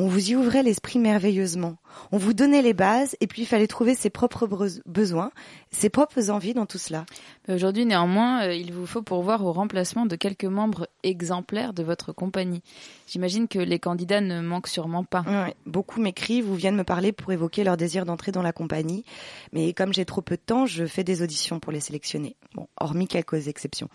[0.00, 1.76] On vous y ouvrait l'esprit merveilleusement.
[2.12, 4.46] On vous donnait les bases et puis il fallait trouver ses propres
[4.86, 5.32] besoins,
[5.72, 7.04] ses propres envies dans tout cela.
[7.48, 11.82] Mais Aujourd'hui, néanmoins, euh, il vous faut pourvoir au remplacement de quelques membres exemplaires de
[11.82, 12.62] votre compagnie.
[13.08, 15.22] J'imagine que les candidats ne manquent sûrement pas.
[15.26, 19.04] Ouais, beaucoup m'écrivent ou viennent me parler pour évoquer leur désir d'entrer dans la compagnie.
[19.52, 22.36] Mais comme j'ai trop peu de temps, je fais des auditions pour les sélectionner.
[22.54, 23.88] Bon, hormis quelques exceptions.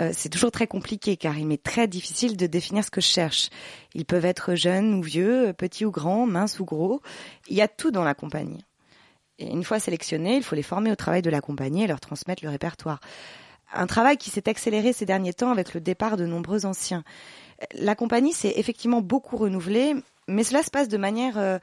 [0.00, 3.06] Euh, c'est toujours très compliqué car il m'est très difficile de définir ce que je
[3.06, 3.50] cherche.
[3.94, 7.02] Ils peuvent être jeunes ou vieux, petits ou grands, minces ou gros.
[7.48, 8.64] Il y a tout dans la compagnie.
[9.38, 12.00] Et une fois sélectionnés, il faut les former au travail de la compagnie et leur
[12.00, 13.00] transmettre le répertoire.
[13.74, 17.04] Un travail qui s'est accéléré ces derniers temps avec le départ de nombreux anciens.
[17.74, 19.94] La compagnie s'est effectivement beaucoup renouvelée,
[20.28, 21.58] mais cela se passe de manière euh,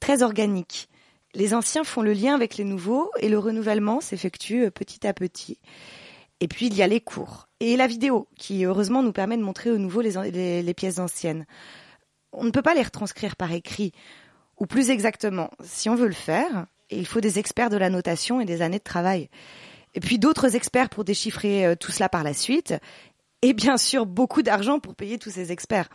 [0.00, 0.88] très organique.
[1.34, 5.12] Les anciens font le lien avec les nouveaux et le renouvellement s'effectue euh, petit à
[5.12, 5.58] petit.
[6.40, 9.42] Et puis il y a les cours et la vidéo qui heureusement nous permet de
[9.42, 11.46] montrer aux nouveaux les, pièces anciennes.
[12.32, 13.92] On ne peut pas les retranscrire par écrit,
[14.58, 18.40] ou plus exactement, si on veut le faire, il faut des experts de la notation
[18.40, 19.28] et des années de travail.
[19.94, 22.74] Et puis d'autres experts pour déchiffrer euh, tout cela par la suite,
[23.42, 25.88] et bien sûr beaucoup d'argent pour payer tous ces experts.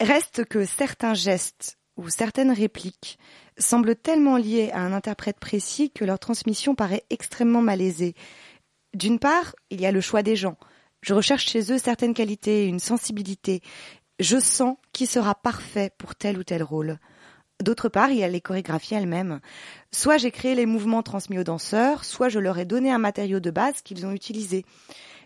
[0.00, 3.18] Reste que certains gestes ou certaines répliques
[3.58, 8.14] semblent tellement liés à un interprète précis que leur transmission paraît extrêmement malaisée.
[8.94, 10.56] D'une part, il y a le choix des gens.
[11.02, 13.60] Je recherche chez eux certaines qualités, une sensibilité.
[14.20, 16.98] Je sens qui sera parfait pour tel ou tel rôle.
[17.62, 19.40] D'autre part, il y a les chorégraphies elles-mêmes.
[19.90, 23.40] Soit j'ai créé les mouvements transmis aux danseurs, soit je leur ai donné un matériau
[23.40, 24.64] de base qu'ils ont utilisé.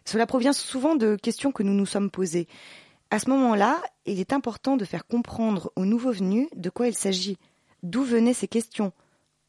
[0.04, 2.48] Cela provient souvent de questions que nous nous sommes posées.
[3.10, 6.94] À ce moment-là, il est important de faire comprendre aux nouveaux venus de quoi il
[6.94, 7.38] s'agit,
[7.82, 8.92] d'où venaient ces questions,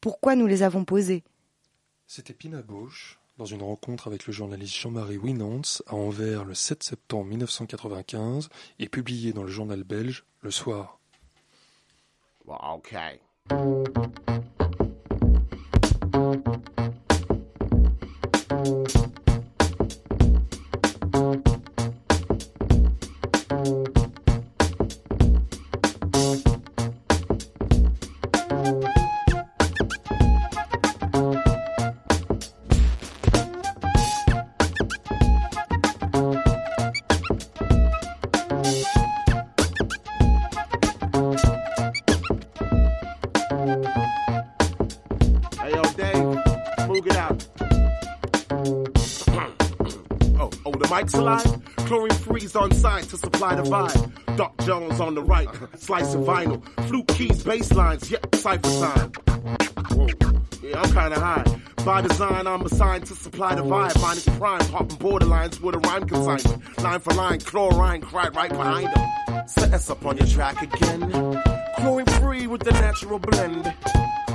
[0.00, 1.24] pourquoi nous les avons posées.
[2.06, 2.62] C'était Pina
[3.40, 8.86] dans une rencontre avec le journaliste Jean-Marie Winans à Anvers le 7 septembre 1995 et
[8.86, 11.00] publié dans le journal belge Le Soir.
[53.54, 54.36] The vibe.
[54.36, 56.62] Doc Jones on the right, slice of vinyl.
[56.88, 58.68] Flute keys, bass lines, yep, cipher.
[59.94, 60.08] Whoa,
[60.62, 61.60] yeah, I'm kinda high.
[61.84, 64.00] By design, I'm assigned to supply the vibe.
[64.02, 66.82] Mine is prime, hopping borderlines with a rhyme consignment.
[66.82, 69.48] Line for line, chlorine, cried right behind them.
[69.48, 71.42] Set us up on your track again.
[71.78, 73.74] Chlorine free with the natural blend.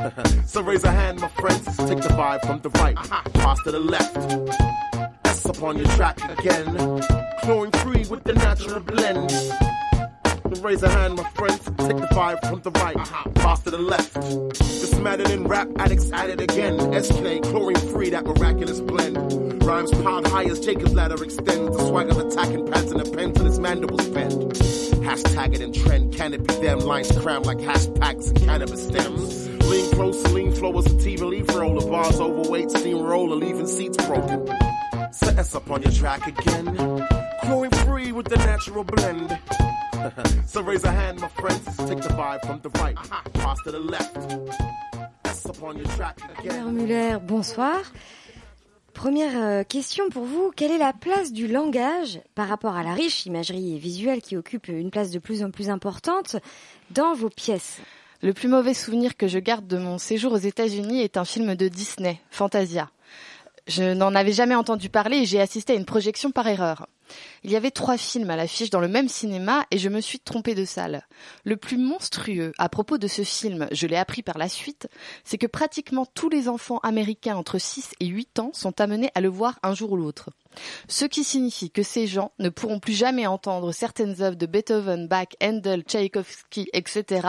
[0.45, 1.65] so raise a hand, my friends.
[1.78, 4.17] Take the vibe from the right, pass to the left.
[5.25, 7.24] S up on your track again.
[7.45, 9.31] Chlorine free with the natural blend.
[10.63, 11.60] Raise a hand, my friends.
[11.60, 12.97] Take the vibe from the right,
[13.36, 14.15] pass to the left.
[15.05, 16.79] Mattered in rap addicts at it again.
[17.03, 19.63] SK chlorine free, that miraculous blend.
[19.63, 21.77] Rhymes piled high as Jacob's ladder extends.
[21.77, 24.34] The swag of attacking pants and a pen till its mandibles bend.
[24.34, 26.15] Hashtag it and trend.
[26.15, 26.79] Can it be them?
[26.79, 29.47] Lines crammed like hash packs and cannabis stems.
[29.69, 31.88] Lean close, lean flow as a TV leaf roller.
[31.88, 34.49] Bars overweight, steamroller, leaving seats broken.
[35.12, 37.24] Set us up on your track again.
[37.45, 39.38] Chlorine free with the natural blend.
[40.47, 41.63] so raise a hand, my friends.
[41.77, 42.95] Take the vibe from the right,
[43.34, 44.17] pass to the left.
[45.25, 46.71] S up on your track Pierre again.
[46.73, 47.81] Muller, bonsoir.
[48.93, 52.93] Première euh, question pour vous, quelle est la place du langage par rapport à la
[52.93, 56.38] riche imagerie visuelle qui occupe une place de plus en plus importante
[56.91, 57.79] dans vos pièces?
[58.23, 61.55] Le plus mauvais souvenir que je garde de mon séjour aux États-Unis est un film
[61.55, 62.89] de Disney, Fantasia.
[63.67, 66.88] Je n'en avais jamais entendu parler et j'ai assisté à une projection par erreur.
[67.43, 70.19] Il y avait trois films à l'affiche dans le même cinéma et je me suis
[70.19, 71.06] trompée de salle.
[71.43, 74.88] Le plus monstrueux à propos de ce film, je l'ai appris par la suite,
[75.23, 79.21] c'est que pratiquement tous les enfants américains entre 6 et 8 ans sont amenés à
[79.21, 80.30] le voir un jour ou l'autre.
[80.88, 85.08] Ce qui signifie que ces gens ne pourront plus jamais entendre certaines œuvres de Beethoven,
[85.08, 87.28] Bach, Handel, Tchaïkovski, etc.,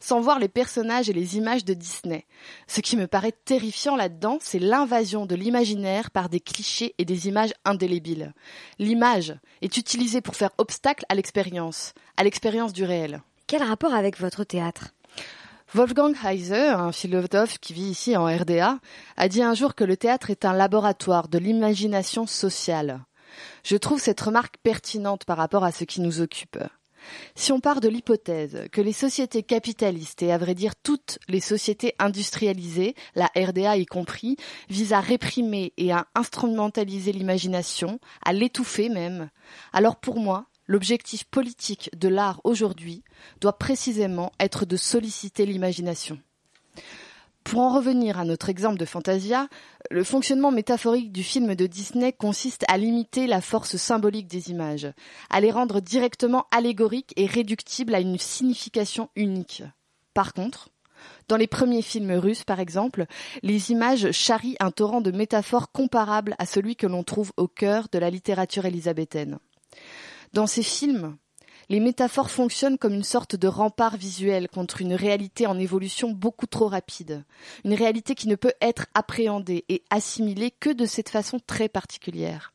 [0.00, 2.26] sans voir les personnages et les images de Disney.
[2.66, 7.28] Ce qui me paraît terrifiant là-dedans, c'est l'invasion de l'imaginaire par des clichés et des
[7.28, 8.32] images indélébiles.
[8.78, 13.22] L'image est utilisée pour faire obstacle à l'expérience, à l'expérience du réel.
[13.46, 14.94] Quel rapport avec votre théâtre?
[15.74, 18.78] Wolfgang Heise, un philosophe qui vit ici en RDA,
[19.16, 23.00] a dit un jour que le théâtre est un laboratoire de l'imagination sociale.
[23.64, 26.58] Je trouve cette remarque pertinente par rapport à ce qui nous occupe.
[27.34, 31.40] Si on part de l'hypothèse que les sociétés capitalistes et à vrai dire toutes les
[31.40, 34.36] sociétés industrialisées, la RDA y compris,
[34.68, 39.28] visent à réprimer et à instrumentaliser l'imagination, à l'étouffer même,
[39.72, 43.02] alors pour moi, l'objectif politique de l'art aujourd'hui
[43.40, 46.18] doit précisément être de solliciter l'imagination.
[47.44, 49.48] Pour en revenir à notre exemple de Fantasia,
[49.90, 54.90] le fonctionnement métaphorique du film de Disney consiste à limiter la force symbolique des images,
[55.28, 59.62] à les rendre directement allégoriques et réductibles à une signification unique.
[60.14, 60.70] Par contre,
[61.28, 63.04] dans les premiers films russes, par exemple,
[63.42, 67.88] les images charrient un torrent de métaphores comparable à celui que l'on trouve au cœur
[67.92, 69.38] de la littérature élisabéthaine.
[70.34, 71.16] Dans ces films,
[71.68, 76.48] les métaphores fonctionnent comme une sorte de rempart visuel contre une réalité en évolution beaucoup
[76.48, 77.24] trop rapide,
[77.64, 82.52] une réalité qui ne peut être appréhendée et assimilée que de cette façon très particulière.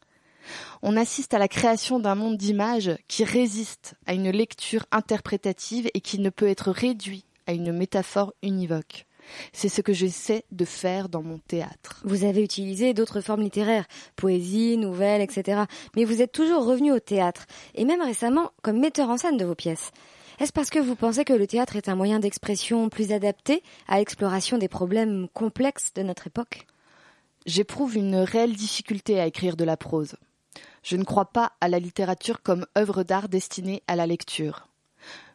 [0.82, 6.02] On assiste à la création d'un monde d'images qui résiste à une lecture interprétative et
[6.02, 9.06] qui ne peut être réduit à une métaphore univoque.
[9.54, 12.02] C'est ce que j'essaie de faire dans mon théâtre.
[12.04, 15.63] Vous avez utilisé d'autres formes littéraires, poésie, nouvelles, etc.
[15.96, 19.46] Mais vous êtes toujours revenu au théâtre, et même récemment comme metteur en scène de
[19.46, 19.92] vos pièces.
[20.39, 23.98] Est-ce parce que vous pensez que le théâtre est un moyen d'expression plus adapté à
[23.98, 26.65] l'exploration des problèmes complexes de notre époque?
[27.46, 30.15] J'éprouve une réelle difficulté à écrire de la prose.
[30.82, 34.70] Je ne crois pas à la littérature comme œuvre d'art destinée à la lecture.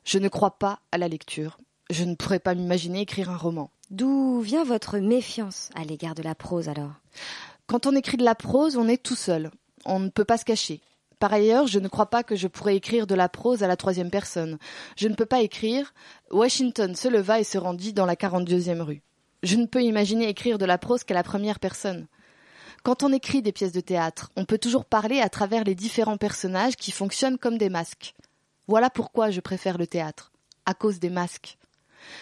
[0.04, 1.58] Je ne crois pas à la lecture.
[1.90, 3.70] Je ne pourrais pas m'imaginer écrire un roman.
[3.94, 6.94] D'où vient votre méfiance à l'égard de la prose alors?
[7.68, 9.52] Quand on écrit de la prose, on est tout seul.
[9.84, 10.80] On ne peut pas se cacher.
[11.20, 13.76] Par ailleurs, je ne crois pas que je pourrais écrire de la prose à la
[13.76, 14.58] troisième personne.
[14.96, 15.94] Je ne peux pas écrire
[16.32, 19.00] Washington se leva et se rendit dans la 42e rue.
[19.44, 22.08] Je ne peux imaginer écrire de la prose qu'à la première personne.
[22.82, 26.18] Quand on écrit des pièces de théâtre, on peut toujours parler à travers les différents
[26.18, 28.16] personnages qui fonctionnent comme des masques.
[28.66, 30.32] Voilà pourquoi je préfère le théâtre,
[30.66, 31.58] à cause des masques.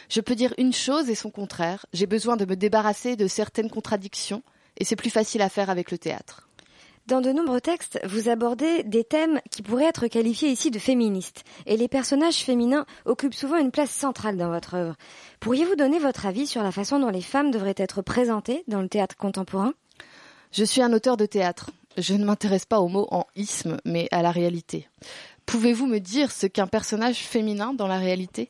[0.08, 3.70] Je peux dire une chose et son contraire, j'ai besoin de me débarrasser de certaines
[3.70, 4.42] contradictions,
[4.78, 6.48] et c'est plus facile à faire avec le théâtre.
[7.08, 11.42] Dans de nombreux textes, vous abordez des thèmes qui pourraient être qualifiés ici de féministes,
[11.66, 14.94] et les personnages féminins occupent souvent une place centrale dans votre œuvre.
[15.40, 18.88] Pourriez-vous donner votre avis sur la façon dont les femmes devraient être présentées dans le
[18.88, 19.74] théâtre contemporain?
[20.52, 21.70] Je suis un auteur de théâtre.
[21.98, 24.88] Je ne m'intéresse pas au mot en isme, mais à la réalité.
[25.44, 28.48] Pouvez-vous me dire ce qu'un personnage féminin dans la réalité?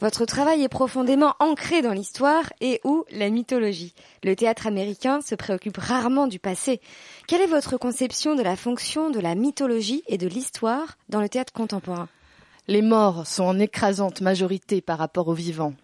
[0.00, 3.94] Votre travail est profondément ancré dans l'histoire et ou la mythologie.
[4.24, 6.80] Le théâtre américain se préoccupe rarement du passé.
[7.28, 11.28] Quelle est votre conception de la fonction de la mythologie et de l'histoire dans le
[11.28, 12.08] théâtre contemporain?
[12.66, 15.74] Les morts sont en écrasante majorité par rapport aux vivants.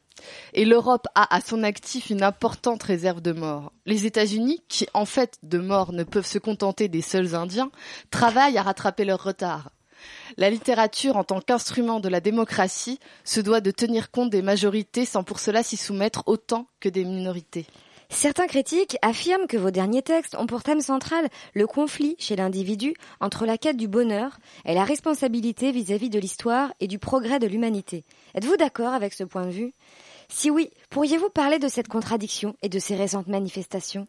[0.55, 3.73] Et l'Europe a à son actif une importante réserve de morts.
[3.85, 7.71] Les États-Unis, qui en fait de morts ne peuvent se contenter des seuls Indiens,
[8.11, 9.71] travaillent à rattraper leur retard.
[10.37, 15.05] La littérature, en tant qu'instrument de la démocratie, se doit de tenir compte des majorités
[15.05, 17.67] sans pour cela s'y soumettre autant que des minorités.
[18.09, 22.95] Certains critiques affirment que vos derniers textes ont pour thème central le conflit chez l'individu
[23.21, 27.49] entre la quête du bonheur et la responsabilité vis-à-vis de l'histoire et du progrès de
[27.49, 28.05] l'humanité.
[28.35, 29.75] Êtes-vous d'accord avec ce point de vue?
[30.29, 34.07] Si oui, pourriez-vous parler de cette contradiction et de ces récentes manifestations?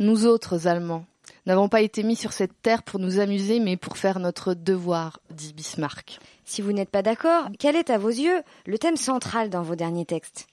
[0.00, 1.04] Nous autres Allemands,
[1.46, 5.20] n'avons pas été mis sur cette terre pour nous amuser, mais pour faire notre devoir,
[5.30, 6.18] dit Bismarck.
[6.44, 9.76] Si vous n'êtes pas d'accord, quel est à vos yeux le thème central dans vos
[9.76, 10.46] derniers textes?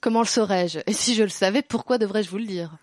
[0.00, 0.80] Comment le saurais-je?
[0.86, 2.76] Et si je le savais, pourquoi devrais-je vous le dire?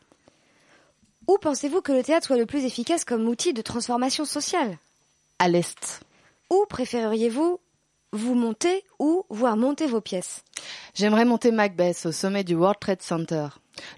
[1.28, 4.78] Où pensez-vous que le théâtre soit le plus efficace comme outil de transformation sociale?
[5.38, 6.02] À l'Est.
[6.50, 7.60] Où préféreriez-vous
[8.12, 10.44] vous monter ou voir monter vos pièces?
[10.96, 13.50] J'aimerais monter Macbeth au sommet du World Trade Center.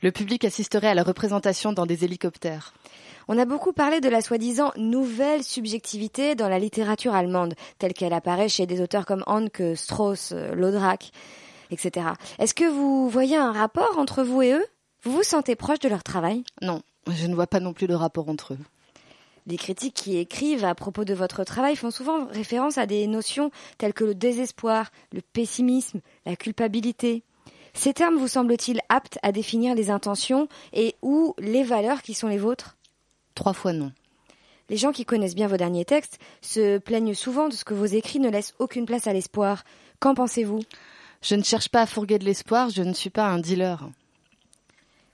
[0.02, 2.74] Le public assisterait à la représentation dans des hélicoptères.
[3.34, 8.12] On a beaucoup parlé de la soi-disant nouvelle subjectivité dans la littérature allemande, telle qu'elle
[8.12, 11.12] apparaît chez des auteurs comme Hanke, Strauss, Laudrac,
[11.72, 12.08] etc.
[12.40, 14.66] Est-ce que vous voyez un rapport entre vous et eux?
[15.04, 16.44] Vous vous sentez proche de leur travail?
[16.62, 18.60] Non, je ne vois pas non plus de rapport entre eux.
[19.48, 23.50] Les critiques qui écrivent à propos de votre travail font souvent référence à des notions
[23.78, 27.24] telles que le désespoir, le pessimisme, la culpabilité.
[27.74, 32.28] Ces termes vous semblent-ils aptes à définir les intentions et ou les valeurs qui sont
[32.28, 32.76] les vôtres?
[33.36, 33.92] Trois fois non.
[34.70, 37.86] Les gens qui connaissent bien vos derniers textes se plaignent souvent de ce que vos
[37.86, 39.64] écrits ne laissent aucune place à l'espoir.
[40.00, 40.62] Qu'en pensez-vous?
[41.22, 43.90] Je ne cherche pas à fourguer de l'espoir, je ne suis pas un dealer.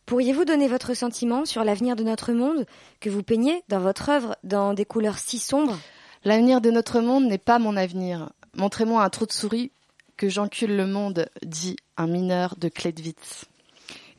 [0.06, 2.66] Pourriez-vous donner votre sentiment sur l'avenir de notre monde
[3.02, 5.78] que vous peignez dans votre œuvre dans des couleurs si sombres?
[6.24, 8.30] L'avenir de notre monde n'est pas mon avenir.
[8.56, 9.72] Montrez-moi un trou de souris
[10.16, 13.46] que j'encule le monde, dit un mineur de Kledwitz.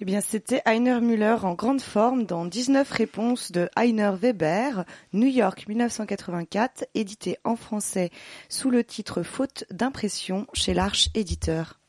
[0.01, 5.27] Eh bien, c'était Heiner Müller en grande forme dans 19 réponses de Heiner Weber, New
[5.27, 8.11] York 1984, édité en français
[8.49, 11.81] sous le titre Faute d'impression chez l'Arche éditeur.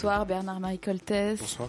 [0.00, 1.38] Bonsoir Bernard-Marie Coltès.
[1.38, 1.68] Bonsoir.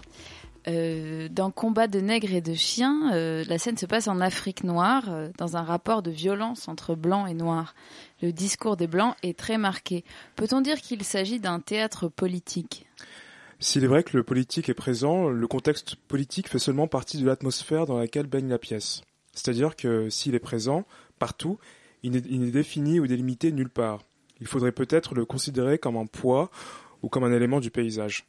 [0.69, 4.63] Euh, dans Combat de nègres et de chiens, euh, la scène se passe en Afrique
[4.63, 7.75] noire, euh, dans un rapport de violence entre blancs et noirs.
[8.21, 10.05] Le discours des blancs est très marqué.
[10.37, 12.85] Peut-on dire qu'il s'agit d'un théâtre politique?
[13.59, 17.25] S'il est vrai que le politique est présent, le contexte politique fait seulement partie de
[17.25, 19.01] l'atmosphère dans laquelle baigne la pièce.
[19.33, 20.85] C'est-à-dire que s'il est présent,
[21.19, 21.59] partout,
[22.01, 23.99] il n'est, il n'est défini ou délimité nulle part.
[24.39, 26.49] Il faudrait peut-être le considérer comme un poids
[27.01, 28.25] ou comme un élément du paysage.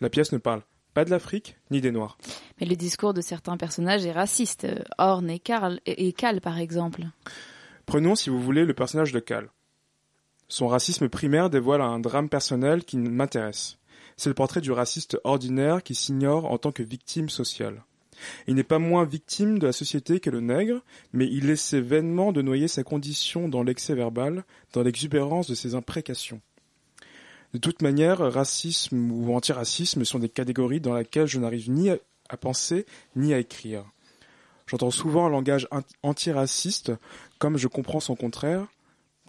[0.00, 0.62] La pièce ne parle
[0.94, 2.18] pas de l'Afrique ni des Noirs.
[2.60, 4.66] Mais le discours de certains personnages est raciste.
[4.98, 7.04] Horn et Karl et Cal, par exemple.
[7.86, 9.48] Prenons, si vous voulez, le personnage de Cal.
[10.48, 13.78] Son racisme primaire dévoile un drame personnel qui m'intéresse.
[14.16, 17.84] C'est le portrait du raciste ordinaire qui s'ignore en tant que victime sociale.
[18.46, 20.82] Il n'est pas moins victime de la société que le nègre,
[21.12, 25.74] mais il essaie vainement de noyer sa condition dans l'excès verbal, dans l'exubérance de ses
[25.74, 26.40] imprécations.
[27.52, 32.36] De toute manière, racisme ou antiracisme sont des catégories dans lesquelles je n'arrive ni à
[32.36, 33.84] penser ni à écrire.
[34.66, 35.68] J'entends souvent un langage
[36.02, 36.92] antiraciste
[37.38, 38.66] comme je comprends son contraire,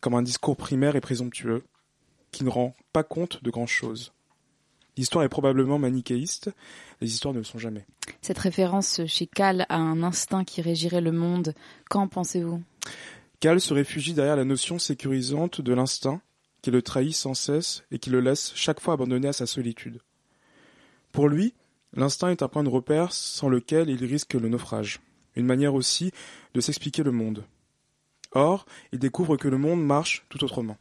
[0.01, 1.63] comme un discours primaire et présomptueux,
[2.31, 4.13] qui ne rend pas compte de grand-chose.
[4.95, 6.51] L'histoire est probablement manichéiste,
[7.01, 7.85] les histoires ne le sont jamais.
[8.21, 11.53] Cette référence chez Cal à un instinct qui régirait le monde,
[11.89, 12.61] qu'en pensez-vous?
[13.39, 16.21] Cal se réfugie derrière la notion sécurisante de l'instinct,
[16.63, 19.99] qui le trahit sans cesse et qui le laisse chaque fois abandonné à sa solitude.
[21.11, 21.53] Pour lui,
[21.93, 25.01] l'instinct est un point de repère sans lequel il risque le naufrage,
[25.35, 26.11] une manière aussi
[26.55, 27.43] de s'expliquer le monde.
[28.31, 30.77] Or, il découvre que le monde marche tout autrement.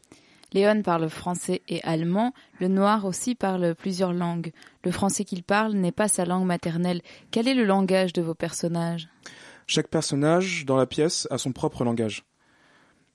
[0.53, 4.53] Léon parle français et allemand, le noir aussi parle plusieurs langues.
[4.85, 7.03] Le français qu'il parle n'est pas sa langue maternelle.
[7.30, 9.09] Quel est le langage de vos personnages?
[9.66, 12.24] Chaque personnage dans la pièce a son propre langage.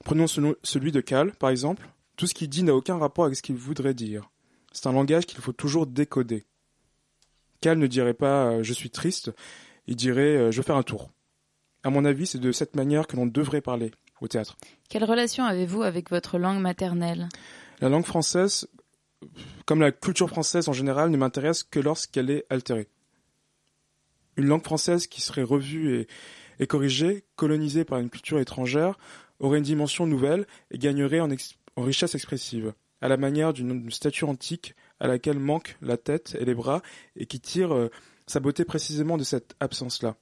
[0.03, 1.87] Prenons celui- de Cal, par exemple.
[2.17, 4.29] Tout ce qu'il dit n'a aucun rapport avec ce qu'il voudrait dire.
[4.73, 6.45] C'est un langage qu'il faut toujours décoder.
[7.61, 9.31] Cal ne dirait pas euh, je suis triste,
[9.87, 11.11] il dirait euh, je veux faire un tour.
[11.83, 14.57] À mon avis, c'est de cette manière que l'on devrait parler au théâtre.
[14.89, 17.29] Quelle relation avez-vous avec votre langue maternelle?
[17.79, 18.67] La langue française,
[19.65, 22.89] comme la culture française en général, ne m'intéresse que lorsqu'elle est altérée.
[24.37, 26.07] Une langue française qui serait revue et,
[26.59, 28.97] et corrigée, colonisée par une culture étrangère,
[29.39, 33.89] aurait une dimension nouvelle et gagnerait en, ex- en richesse expressive, à la manière d'une
[33.91, 36.81] statue antique à laquelle manquent la tête et les bras
[37.15, 37.89] et qui tire euh,
[38.25, 40.15] sa beauté précisément de cette absence-là.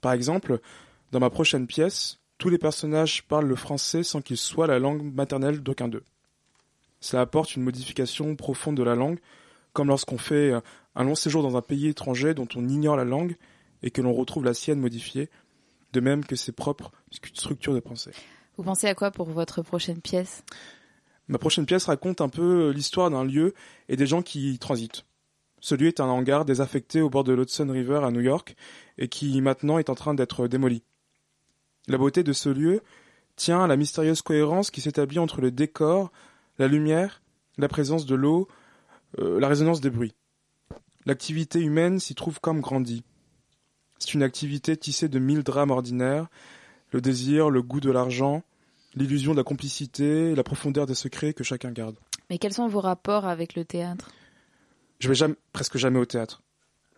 [0.00, 0.60] Par exemple,
[1.12, 5.14] dans ma prochaine pièce, tous les personnages parlent le français sans qu'il soit la langue
[5.14, 6.02] maternelle d'aucun d'eux.
[7.00, 9.18] Cela apporte une modification profonde de la langue,
[9.74, 10.60] comme lorsqu'on fait euh,
[10.94, 13.36] un long séjour dans un pays étranger dont on ignore la langue
[13.82, 15.28] et que l'on retrouve la sienne modifiée,
[15.92, 18.12] de même que ses propres structures de pensée.
[18.56, 20.44] Vous pensez à quoi pour votre prochaine pièce?
[21.28, 23.54] Ma prochaine pièce raconte un peu l'histoire d'un lieu
[23.88, 25.04] et des gens qui y transitent.
[25.60, 28.54] Ce lieu est un hangar désaffecté au bord de l'Hudson River à New York
[28.98, 30.82] et qui maintenant est en train d'être démoli.
[31.88, 32.82] La beauté de ce lieu
[33.36, 36.12] tient à la mystérieuse cohérence qui s'établit entre le décor,
[36.58, 37.22] la lumière,
[37.56, 38.46] la présence de l'eau,
[39.18, 40.14] euh, la résonance des bruits.
[41.06, 43.02] L'activité humaine s'y trouve comme grandie.
[43.98, 46.28] C'est une activité tissée de mille drames ordinaires,
[46.94, 48.44] le désir, le goût de l'argent,
[48.94, 51.96] l'illusion de la complicité, la profondeur des secrets que chacun garde.
[52.30, 54.12] Mais quels sont vos rapports avec le théâtre?
[55.00, 56.42] Je vais jamais, presque jamais au théâtre.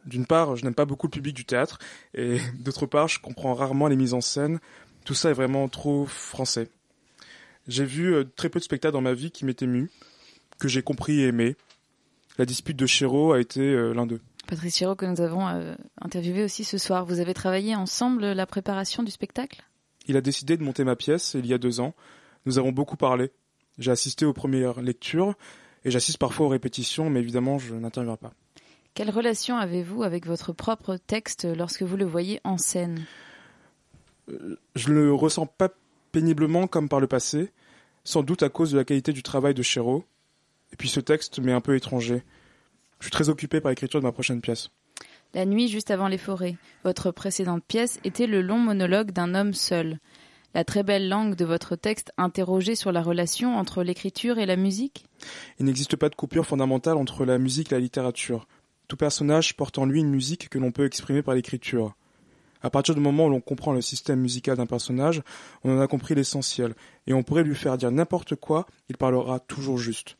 [0.04, 1.78] D'une part, je n'aime pas beaucoup le public du théâtre,
[2.12, 4.60] et d'autre part, je comprends rarement les mises en scène.
[5.06, 6.68] Tout ça est vraiment trop français.
[7.66, 9.90] J'ai vu euh, très peu de spectacles dans ma vie qui m'étaient mus,
[10.58, 11.56] que j'ai compris et aimé.
[12.36, 14.20] La dispute de Chéreau a été euh, l'un d'eux.
[14.46, 18.44] Patrice Chéreau, que nous avons euh, interviewé aussi ce soir, vous avez travaillé ensemble la
[18.44, 19.64] préparation du spectacle?
[20.06, 21.94] Il a décidé de monter ma pièce il y a deux ans.
[22.46, 23.30] Nous avons beaucoup parlé.
[23.78, 25.34] J'ai assisté aux premières lectures
[25.84, 28.32] et j'assiste parfois aux répétitions, mais évidemment, je n'interviens pas.
[28.94, 33.04] Quelle relation avez-vous avec votre propre texte lorsque vous le voyez en scène?
[34.28, 35.68] Je ne le ressens pas
[36.12, 37.52] péniblement comme par le passé,
[38.04, 40.04] sans doute à cause de la qualité du travail de Chéreau.
[40.72, 42.22] Et puis ce texte m'est un peu étranger.
[43.00, 44.70] Je suis très occupé par l'écriture de ma prochaine pièce.
[45.36, 46.56] La nuit juste avant les forêts.
[46.82, 49.98] Votre précédente pièce était le long monologue d'un homme seul.
[50.54, 54.56] La très belle langue de votre texte interrogeait sur la relation entre l'écriture et la
[54.56, 55.04] musique?
[55.60, 58.48] Il n'existe pas de coupure fondamentale entre la musique et la littérature.
[58.88, 61.94] Tout personnage porte en lui une musique que l'on peut exprimer par l'écriture.
[62.62, 65.20] À partir du moment où l'on comprend le système musical d'un personnage,
[65.64, 66.74] on en a compris l'essentiel,
[67.06, 70.16] et on pourrait lui faire dire n'importe quoi, il parlera toujours juste.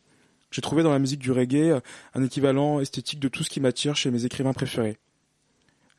[0.51, 1.81] J'ai trouvé dans la musique du reggae
[2.13, 4.99] un équivalent esthétique de tout ce qui m'attire chez mes écrivains préférés.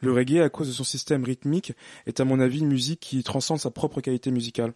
[0.00, 1.72] Le reggae, à cause de son système rythmique,
[2.06, 4.74] est à mon avis une musique qui transcende sa propre qualité musicale.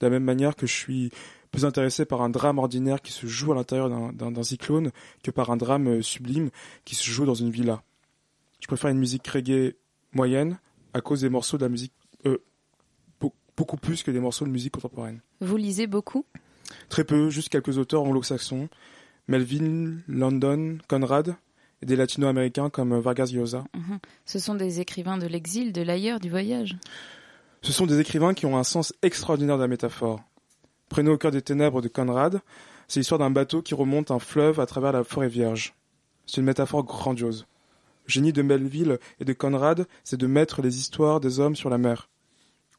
[0.00, 1.10] De la même manière que je suis
[1.50, 4.92] plus intéressé par un drame ordinaire qui se joue à l'intérieur d'un- cyclone
[5.22, 6.50] que par un drame euh, sublime
[6.84, 7.82] qui se joue dans une villa.
[8.60, 9.74] Je préfère une musique reggae
[10.12, 10.58] moyenne
[10.94, 11.92] à cause des morceaux de la musique
[12.26, 12.38] euh,
[13.20, 15.20] beau- beaucoup plus que des morceaux de musique contemporaine.
[15.40, 16.24] Vous lisez beaucoup?
[16.88, 18.68] Très peu, juste quelques auteurs anglo-saxons,
[19.28, 21.34] Melvin, London, Conrad,
[21.82, 23.64] et des latino-américains comme Vargas Llosa.
[23.74, 23.98] Mhm.
[24.26, 26.76] Ce sont des écrivains de l'exil, de l'ailleurs, du voyage.
[27.62, 30.20] Ce sont des écrivains qui ont un sens extraordinaire de la métaphore.
[30.88, 32.40] Prenez au cœur des ténèbres de Conrad,
[32.88, 35.74] c'est l'histoire d'un bateau qui remonte un fleuve à travers la forêt vierge.
[36.26, 37.46] C'est une métaphore grandiose.
[38.06, 41.70] Le génie de Melville et de Conrad, c'est de mettre les histoires des hommes sur
[41.70, 42.08] la mer.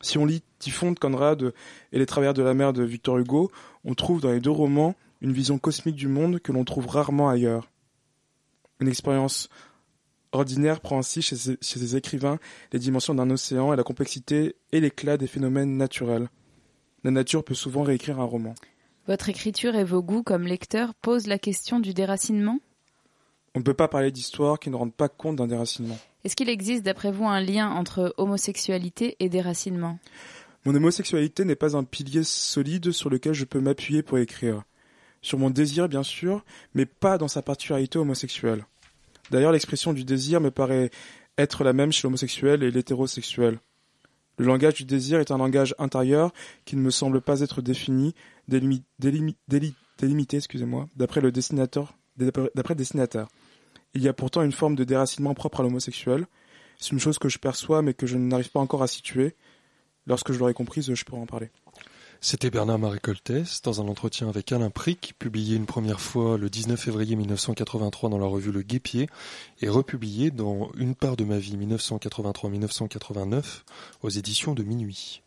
[0.01, 1.53] Si on lit Typhon de Conrad
[1.91, 3.51] et Les Travailleurs de la mer de Victor Hugo,
[3.85, 7.29] on trouve dans les deux romans une vision cosmique du monde que l'on trouve rarement
[7.29, 7.70] ailleurs.
[8.81, 9.47] Une expérience
[10.31, 12.39] ordinaire prend ainsi chez ces, chez ces écrivains
[12.73, 16.29] les dimensions d'un océan et la complexité et l'éclat des phénomènes naturels.
[17.03, 18.55] La nature peut souvent réécrire un roman.
[19.07, 22.59] Votre écriture et vos goûts comme lecteur posent la question du déracinement?
[23.53, 25.97] On ne peut pas parler d'histoire qui ne rende pas compte d'un déracinement.
[26.23, 29.99] Est-ce qu'il existe d'après vous un lien entre homosexualité et déracinement?
[30.65, 34.63] Mon homosexualité n'est pas un pilier solide sur lequel je peux m'appuyer pour écrire.
[35.21, 36.43] Sur mon désir, bien sûr,
[36.73, 38.65] mais pas dans sa particularité homosexuelle.
[39.29, 40.89] D'ailleurs, l'expression du désir me paraît
[41.37, 43.59] être la même chez l'homosexuel et l'hétérosexuel.
[44.37, 46.33] Le langage du désir est un langage intérieur
[46.65, 48.15] qui ne me semble pas être défini,
[48.49, 53.27] délimi- délimi- déli- délimité, excusez-moi, d'après le dessinateur, d'après dessinateur.
[53.93, 56.25] Il y a pourtant une forme de déracinement propre à l'homosexuel.
[56.79, 59.35] C'est une chose que je perçois mais que je n'arrive pas encore à situer.
[60.07, 61.51] Lorsque je l'aurai comprise, je pourrai en parler.
[62.23, 66.79] C'était Bernard-Marie Coltès dans un entretien avec Alain Prick, publié une première fois le 19
[66.79, 69.09] février 1983 dans la revue Le Guépier
[69.59, 73.63] et republié dans Une part de ma vie 1983-1989
[74.03, 75.23] aux éditions de Minuit.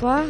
[0.00, 0.24] Bonsoir.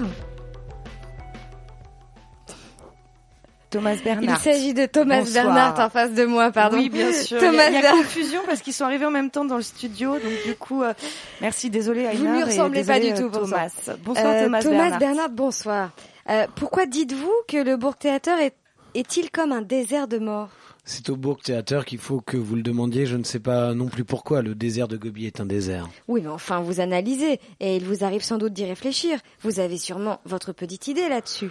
[3.71, 4.41] Thomas Il Bernard.
[4.41, 5.45] s'agit de Thomas Bonsoir.
[5.45, 6.77] Bernard en face de moi, pardon.
[6.77, 7.39] Oui, bien sûr.
[7.39, 7.99] Thomas il y a, il y a Bernard.
[8.03, 10.15] confusion parce qu'ils sont arrivés en même temps dans le studio.
[10.15, 10.93] Donc, du coup, euh,
[11.41, 12.31] merci, désolé, Aïna.
[12.31, 13.69] Vous lui et ressemblez pas du tout, euh, pour Thomas.
[13.69, 13.95] ça.
[14.05, 15.29] Bonsoir, Euh, Thomas, Bernard.
[15.31, 15.91] bonsoir.
[16.29, 18.55] Euh, pourquoi dites-vous que le Bourg Théâtre est,
[18.95, 20.49] est-il comme un désert de mort?
[20.93, 23.07] C'est au Bourg Théâtre qu'il faut que vous le demandiez.
[23.07, 25.89] Je ne sais pas non plus pourquoi le désert de Gobi est un désert.
[26.09, 29.21] Oui, mais enfin, vous analysez, et il vous arrive sans doute d'y réfléchir.
[29.43, 31.51] Vous avez sûrement votre petite idée là-dessus.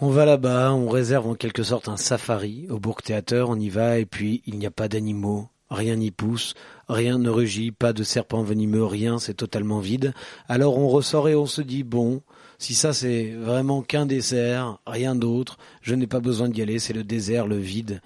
[0.00, 3.68] On va là-bas, on réserve en quelque sorte un safari au Bourg Théâtre, on y
[3.68, 6.54] va et puis il n'y a pas d'animaux, rien n'y pousse,
[6.88, 10.14] rien ne rugit, pas de serpents venimeux, rien, c'est totalement vide.
[10.48, 12.22] Alors on ressort et on se dit bon,
[12.58, 16.92] si ça c'est vraiment qu'un désert, rien d'autre, je n'ai pas besoin d'y aller, c'est
[16.92, 18.00] le désert, le vide.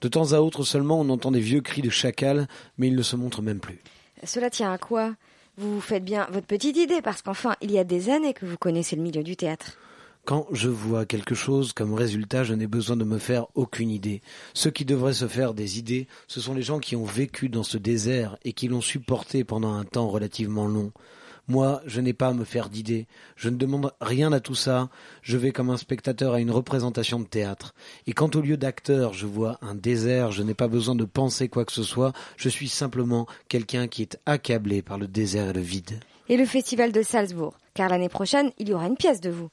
[0.00, 3.02] De temps à autre seulement on entend des vieux cris de chacal, mais ils ne
[3.02, 3.80] se montrent même plus.
[4.24, 5.14] Cela tient à quoi?
[5.56, 8.56] Vous faites bien votre petite idée, parce qu'enfin, il y a des années que vous
[8.56, 9.76] connaissez le milieu du théâtre.
[10.24, 14.20] Quand je vois quelque chose comme résultat, je n'ai besoin de me faire aucune idée.
[14.54, 17.62] Ceux qui devraient se faire des idées, ce sont les gens qui ont vécu dans
[17.62, 20.92] ce désert et qui l'ont supporté pendant un temps relativement long.
[21.48, 23.06] Moi, je n'ai pas à me faire d'idées.
[23.36, 24.90] Je ne demande rien à tout ça.
[25.22, 27.74] Je vais comme un spectateur à une représentation de théâtre.
[28.06, 31.48] Et quand au lieu d'acteur, je vois un désert, je n'ai pas besoin de penser
[31.48, 32.12] quoi que ce soit.
[32.36, 36.00] Je suis simplement quelqu'un qui est accablé par le désert et le vide.
[36.28, 39.48] Et le festival de Salzbourg, car l'année prochaine, il y aura une pièce de vous.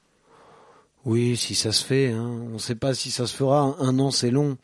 [1.06, 2.40] Oui, si ça se fait, hein.
[2.50, 4.58] on ne sait pas si ça se fera, un an c'est long.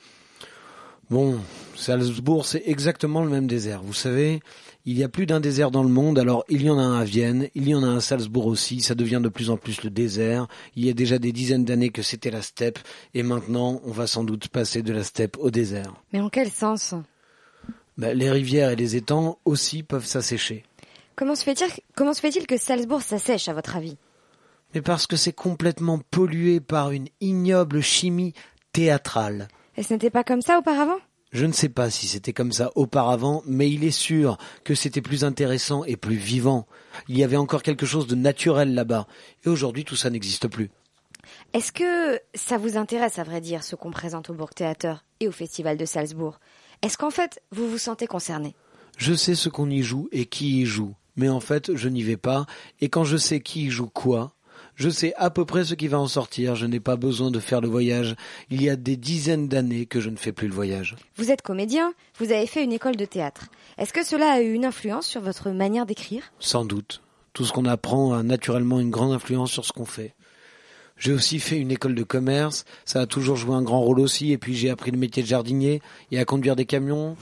[1.09, 1.39] Bon,
[1.77, 4.41] Salzbourg c'est exactement le même désert, vous savez,
[4.85, 7.01] il y a plus d'un désert dans le monde, alors il y en a un
[7.01, 9.57] à Vienne, il y en a un à Salzbourg aussi, ça devient de plus en
[9.57, 12.79] plus le désert, il y a déjà des dizaines d'années que c'était la steppe,
[13.15, 15.95] et maintenant on va sans doute passer de la steppe au désert.
[16.13, 16.95] Mais en quel sens?
[17.99, 20.65] Ben, les rivières et les étangs aussi peuvent s'assécher.
[21.15, 23.97] Comment se fait-il comment se fait-il que Salzbourg s'assèche, à votre avis?
[24.75, 28.33] Mais parce que c'est complètement pollué par une ignoble chimie
[28.73, 29.49] théâtrale.
[29.77, 30.99] Et ce n'était pas comme ça auparavant?
[31.33, 35.01] Je ne sais pas si c'était comme ça auparavant, mais il est sûr que c'était
[35.01, 36.67] plus intéressant et plus vivant.
[37.09, 39.07] Il y avait encore quelque chose de naturel là-bas.
[39.45, 40.71] Et aujourd'hui, tout ça n'existe plus.
[41.55, 45.29] Est-ce que ça vous intéresse, à vrai dire, ce qu'on présente au Bourg Théâtre et
[45.29, 46.39] au Festival de Salzbourg?
[46.83, 48.55] Est-ce qu'en fait, vous vous sentez concerné?
[48.99, 50.95] Je sais ce qu'on y joue et qui y joue.
[51.17, 52.45] Mais en fait, je n'y vais pas.
[52.81, 54.35] Et quand je sais qui y joue quoi,
[54.75, 56.55] je sais à peu près ce qui va en sortir.
[56.55, 58.17] Je n'ai pas besoin de faire le voyage.
[58.51, 60.97] Il y a des dizaines d'années que je ne fais plus le voyage.
[61.17, 63.47] Vous êtes comédien, vous avez fait une école de théâtre.
[63.79, 66.33] Est-ce que cela a eu une influence sur votre manière d'écrire?
[66.39, 67.03] Sans doute.
[67.33, 70.15] Tout ce qu'on apprend a naturellement une grande influence sur ce qu'on fait.
[70.99, 74.31] J'ai aussi fait une école de commerce, ça a toujours joué un grand rôle aussi,
[74.31, 77.17] et puis j'ai appris le métier de jardinier et à conduire des camions.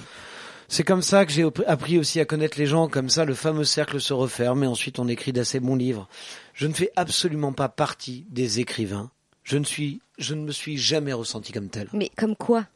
[0.72, 3.64] C'est comme ça que j'ai appris aussi à connaître les gens, comme ça le fameux
[3.64, 6.08] cercle se referme et ensuite on écrit d'assez bons livres.
[6.54, 9.10] Je ne fais absolument pas partie des écrivains.
[9.42, 11.88] Je ne suis, je ne me suis jamais ressenti comme tel.
[11.92, 12.68] Mais comme quoi?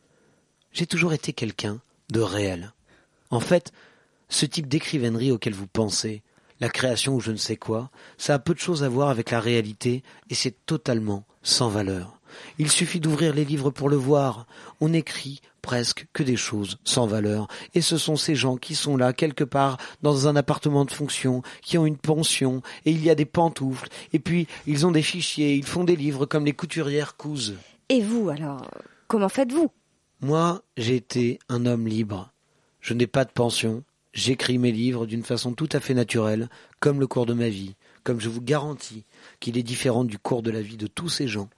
[0.72, 1.80] J'ai toujours été quelqu'un
[2.11, 2.72] de réel.
[3.30, 3.72] En fait,
[4.28, 6.24] ce type d'écrivainerie auquel vous pensez,
[6.59, 9.30] la création ou je ne sais quoi, ça a peu de choses à voir avec
[9.30, 12.20] la réalité et c'est totalement sans valeur.
[12.59, 14.47] Il suffit d'ouvrir les livres pour le voir.
[14.80, 17.49] On écrit presque que des choses sans valeur.
[17.74, 21.43] Et ce sont ces gens qui sont là quelque part dans un appartement de fonction,
[21.62, 25.03] qui ont une pension, et il y a des pantoufles, et puis ils ont des
[25.03, 27.55] fichiers, ils font des livres comme les couturières cousent.
[27.89, 28.68] Et vous, alors,
[29.09, 29.70] comment faites-vous?
[30.20, 32.30] Moi, j'ai été un homme libre.
[32.80, 33.82] Je n'ai pas de pension.
[34.12, 37.74] J'écris mes livres d'une façon tout à fait naturelle, comme le cours de ma vie,
[38.05, 39.05] comme je vous garantis
[39.41, 41.49] qu'il est différent du cours de la vie de tous ces gens.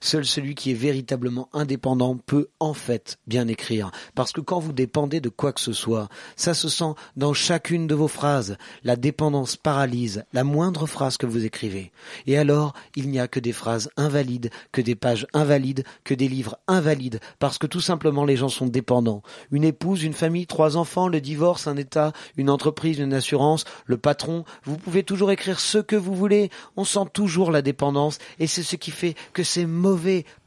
[0.00, 3.90] Seul celui qui est véritablement indépendant peut en fait bien écrire.
[4.14, 7.86] Parce que quand vous dépendez de quoi que ce soit, ça se sent dans chacune
[7.86, 8.56] de vos phrases.
[8.82, 11.92] La dépendance paralyse la moindre phrase que vous écrivez.
[12.26, 16.28] Et alors, il n'y a que des phrases invalides, que des pages invalides, que des
[16.28, 17.20] livres invalides.
[17.38, 19.22] Parce que tout simplement les gens sont dépendants.
[19.50, 23.98] Une épouse, une famille, trois enfants, le divorce, un état, une entreprise, une assurance, le
[23.98, 24.44] patron.
[24.64, 26.50] Vous pouvez toujours écrire ce que vous voulez.
[26.76, 28.18] On sent toujours la dépendance.
[28.38, 29.66] Et c'est ce qui fait que c'est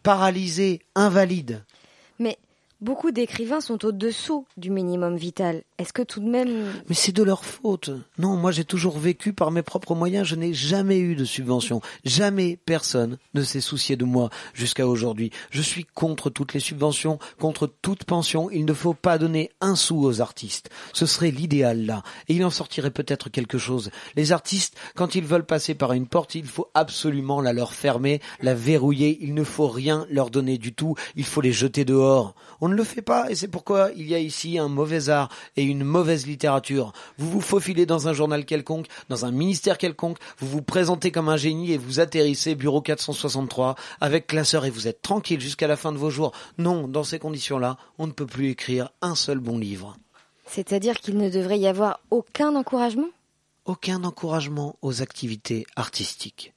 [0.03, 1.63] paralysé, invalide.
[2.83, 5.63] Beaucoup d'écrivains sont au-dessous du minimum vital.
[5.77, 6.65] Est-ce que tout de même...
[6.89, 7.91] Mais c'est de leur faute.
[8.17, 11.79] Non, moi j'ai toujours vécu par mes propres moyens, je n'ai jamais eu de subvention.
[12.03, 15.31] Jamais personne ne s'est soucié de moi jusqu'à aujourd'hui.
[15.49, 18.51] Je suis contre toutes les subventions, contre toute pension.
[18.51, 20.69] Il ne faut pas donner un sou aux artistes.
[20.91, 22.03] Ce serait l'idéal là.
[22.27, 23.91] Et il en sortirait peut-être quelque chose.
[24.17, 28.19] Les artistes, quand ils veulent passer par une porte, il faut absolument la leur fermer,
[28.41, 29.19] la verrouiller.
[29.21, 30.95] Il ne faut rien leur donner du tout.
[31.15, 32.35] Il faut les jeter dehors.
[32.73, 35.63] Ne le fait pas et c'est pourquoi il y a ici un mauvais art et
[35.63, 36.91] une mauvaise littérature.
[37.17, 41.29] Vous vous faufilez dans un journal quelconque, dans un ministère quelconque, vous vous présentez comme
[41.29, 45.77] un génie et vous atterrissez bureau 463 avec classeur et vous êtes tranquille jusqu'à la
[45.77, 46.33] fin de vos jours.
[46.57, 49.95] Non, dans ces conditions-là, on ne peut plus écrire un seul bon livre.
[50.45, 53.07] C'est-à-dire qu'il ne devrait y avoir aucun encouragement?
[53.65, 56.53] Aucun encouragement aux activités artistiques.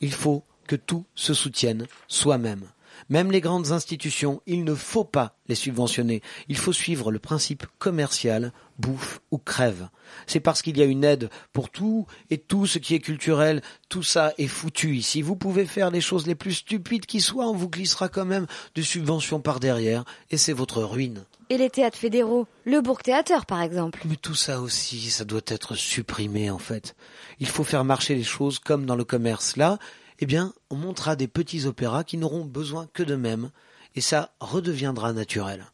[0.00, 2.66] Il faut que tout se soutienne soi-même.
[3.08, 6.22] Même les grandes institutions, il ne faut pas les subventionner.
[6.48, 9.88] Il faut suivre le principe commercial, bouffe ou crève.
[10.26, 13.62] C'est parce qu'il y a une aide pour tout et tout ce qui est culturel,
[13.88, 15.22] tout ça est foutu ici.
[15.22, 18.46] Vous pouvez faire les choses les plus stupides qui soient, on vous glissera quand même
[18.74, 21.24] de subventions par derrière et c'est votre ruine.
[21.52, 25.40] Et les théâtres fédéraux Le Bourg Théâtre, par exemple Mais tout ça aussi, ça doit
[25.48, 26.94] être supprimé en fait.
[27.40, 29.56] Il faut faire marcher les choses comme dans le commerce.
[29.56, 29.78] Là,
[30.20, 33.50] eh bien, on montera des petits opéras qui n'auront besoin que d'eux-mêmes,
[33.94, 35.66] et ça redeviendra naturel.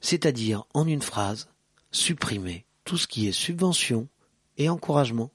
[0.00, 1.48] C'est-à-dire, en une phrase,
[1.92, 4.08] supprimer tout ce qui est subvention
[4.56, 5.30] et encouragement.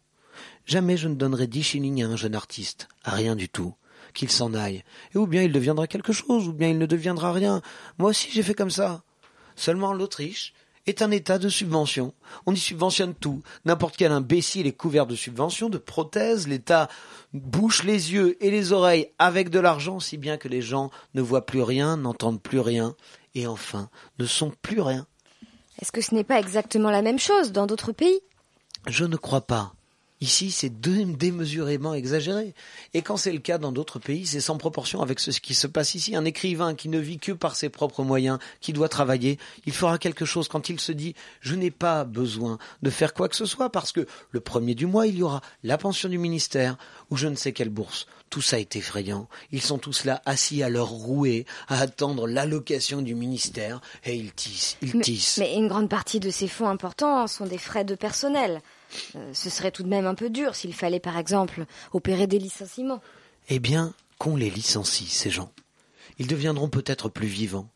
[0.65, 3.75] Jamais je ne donnerai dix shillings à un jeune artiste, à rien du tout.
[4.13, 4.83] Qu'il s'en aille.
[5.13, 7.61] Et ou bien il deviendra quelque chose, ou bien il ne deviendra rien.
[7.97, 9.03] Moi aussi j'ai fait comme ça.
[9.57, 10.53] Seulement l'Autriche
[10.87, 12.13] est un état de subvention.
[12.45, 13.41] On y subventionne tout.
[13.65, 16.47] N'importe quel imbécile est couvert de subventions, de prothèses.
[16.47, 16.89] L'État
[17.33, 21.21] bouche les yeux et les oreilles avec de l'argent, si bien que les gens ne
[21.21, 22.95] voient plus rien, n'entendent plus rien,
[23.33, 25.07] et enfin ne sont plus rien.
[25.81, 28.21] Est-ce que ce n'est pas exactement la même chose dans d'autres pays?
[28.87, 29.73] Je ne crois pas.
[30.21, 32.53] Ici, c'est démesurément exagéré.
[32.93, 35.67] Et quand c'est le cas dans d'autres pays, c'est sans proportion avec ce qui se
[35.67, 36.15] passe ici.
[36.15, 39.97] Un écrivain qui ne vit que par ses propres moyens, qui doit travailler, il fera
[39.97, 43.45] quelque chose quand il se dit je n'ai pas besoin de faire quoi que ce
[43.45, 46.77] soit parce que le premier du mois, il y aura la pension du ministère
[47.09, 48.07] ou je ne sais quelle bourse.
[48.29, 49.27] Tout ça est effrayant.
[49.51, 54.33] Ils sont tous là assis à leur rouée, à attendre l'allocation du ministère et ils
[54.33, 55.37] tissent, ils mais, tissent.
[55.39, 58.61] mais une grande partie de ces fonds importants sont des frais de personnel.
[59.15, 62.39] Euh, ce serait tout de même un peu dur s'il fallait, par exemple, opérer des
[62.39, 63.01] licenciements.
[63.49, 65.51] Eh bien, qu'on les licencie, ces gens.
[66.17, 67.69] Ils deviendront peut-être plus vivants.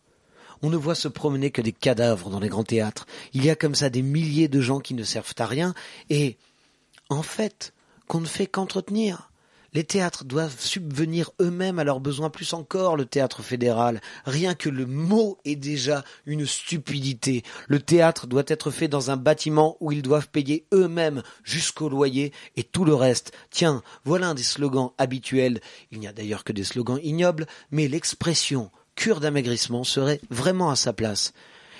[0.61, 3.05] On ne voit se promener que des cadavres dans les grands théâtres.
[3.33, 5.73] Il y a comme ça des milliers de gens qui ne servent à rien
[6.09, 6.37] et,
[7.09, 7.73] en fait,
[8.07, 9.28] qu'on ne fait qu'entretenir.
[9.73, 14.01] Les théâtres doivent subvenir eux-mêmes à leurs besoins, plus encore le théâtre fédéral.
[14.25, 17.43] Rien que le mot est déjà une stupidité.
[17.67, 22.33] Le théâtre doit être fait dans un bâtiment où ils doivent payer eux-mêmes jusqu'au loyer
[22.55, 23.31] et tout le reste.
[23.51, 25.61] Tiens, voilà un des slogans habituels.
[25.91, 30.75] Il n'y a d'ailleurs que des slogans ignobles, mais l'expression cure d'amaigrissement serait vraiment à
[30.75, 31.33] sa place.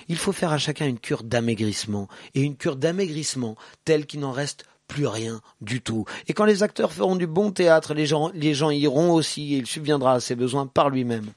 [0.10, 4.32] Il faut faire à chacun une cure d'amaigrissement, et une cure d'amaigrissement telle qu'il n'en
[4.32, 6.04] reste plus rien du tout.
[6.28, 9.58] Et quand les acteurs feront du bon théâtre, les gens, les gens iront aussi et
[9.60, 11.28] il subviendra à ses besoins par lui-même.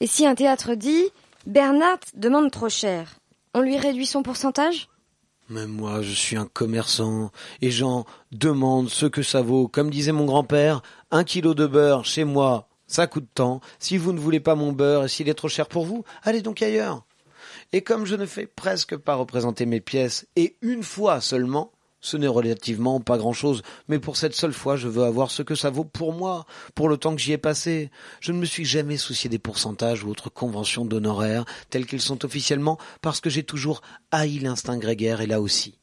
[0.00, 1.04] Et si un théâtre dit
[1.46, 3.18] Bernard demande trop cher,
[3.54, 4.88] on lui réduit son pourcentage?
[5.48, 9.68] Mais moi, je suis un commerçant et j'en demande ce que ça vaut.
[9.68, 13.60] Comme disait mon grand-père, un kilo de beurre chez moi, Ça coûte tant.
[13.78, 16.42] Si vous ne voulez pas mon beurre et s'il est trop cher pour vous, allez
[16.42, 17.04] donc ailleurs.
[17.72, 21.70] Et comme je ne fais presque pas représenter mes pièces, et une fois seulement,
[22.00, 25.54] ce n'est relativement pas grand-chose, mais pour cette seule fois, je veux avoir ce que
[25.54, 27.90] ça vaut pour moi, pour le temps que j'y ai passé.
[28.20, 32.24] Je ne me suis jamais soucié des pourcentages ou autres conventions d'honoraires, tels qu'ils sont
[32.24, 35.78] officiellement, parce que j'ai toujours haï l'instinct grégaire, et là aussi.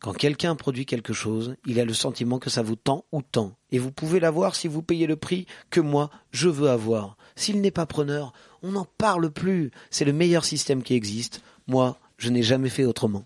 [0.00, 3.56] Quand quelqu'un produit quelque chose, il a le sentiment que ça vaut tant ou tant,
[3.72, 7.16] et vous pouvez l'avoir si vous payez le prix que moi, je veux avoir.
[7.36, 8.32] S'il n'est pas preneur,
[8.62, 9.70] on n'en parle plus.
[9.90, 11.40] C'est le meilleur système qui existe.
[11.66, 13.24] Moi, je n'ai jamais fait autrement.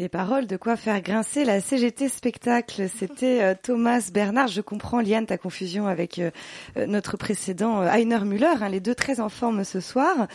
[0.00, 2.88] Des paroles de quoi faire grincer la CGT spectacle.
[2.98, 4.48] C'était euh, Thomas Bernard.
[4.48, 6.30] Je comprends, Liane, ta confusion avec euh,
[6.78, 10.26] euh, notre précédent euh, Heiner Müller, hein, les deux très en forme ce soir.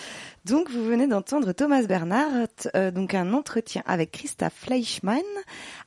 [0.45, 2.30] Donc, vous venez d'entendre Thomas Bernard,
[2.76, 5.24] euh, donc un entretien avec Christa Fleischmann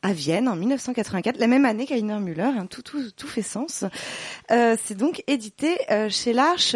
[0.02, 2.42] à Vienne en 1984, la même année qu'Heiner Müller.
[2.42, 3.84] hein, tout, tout, tout fait sens.
[4.50, 5.76] Euh, C'est donc édité
[6.08, 6.74] chez l'Arche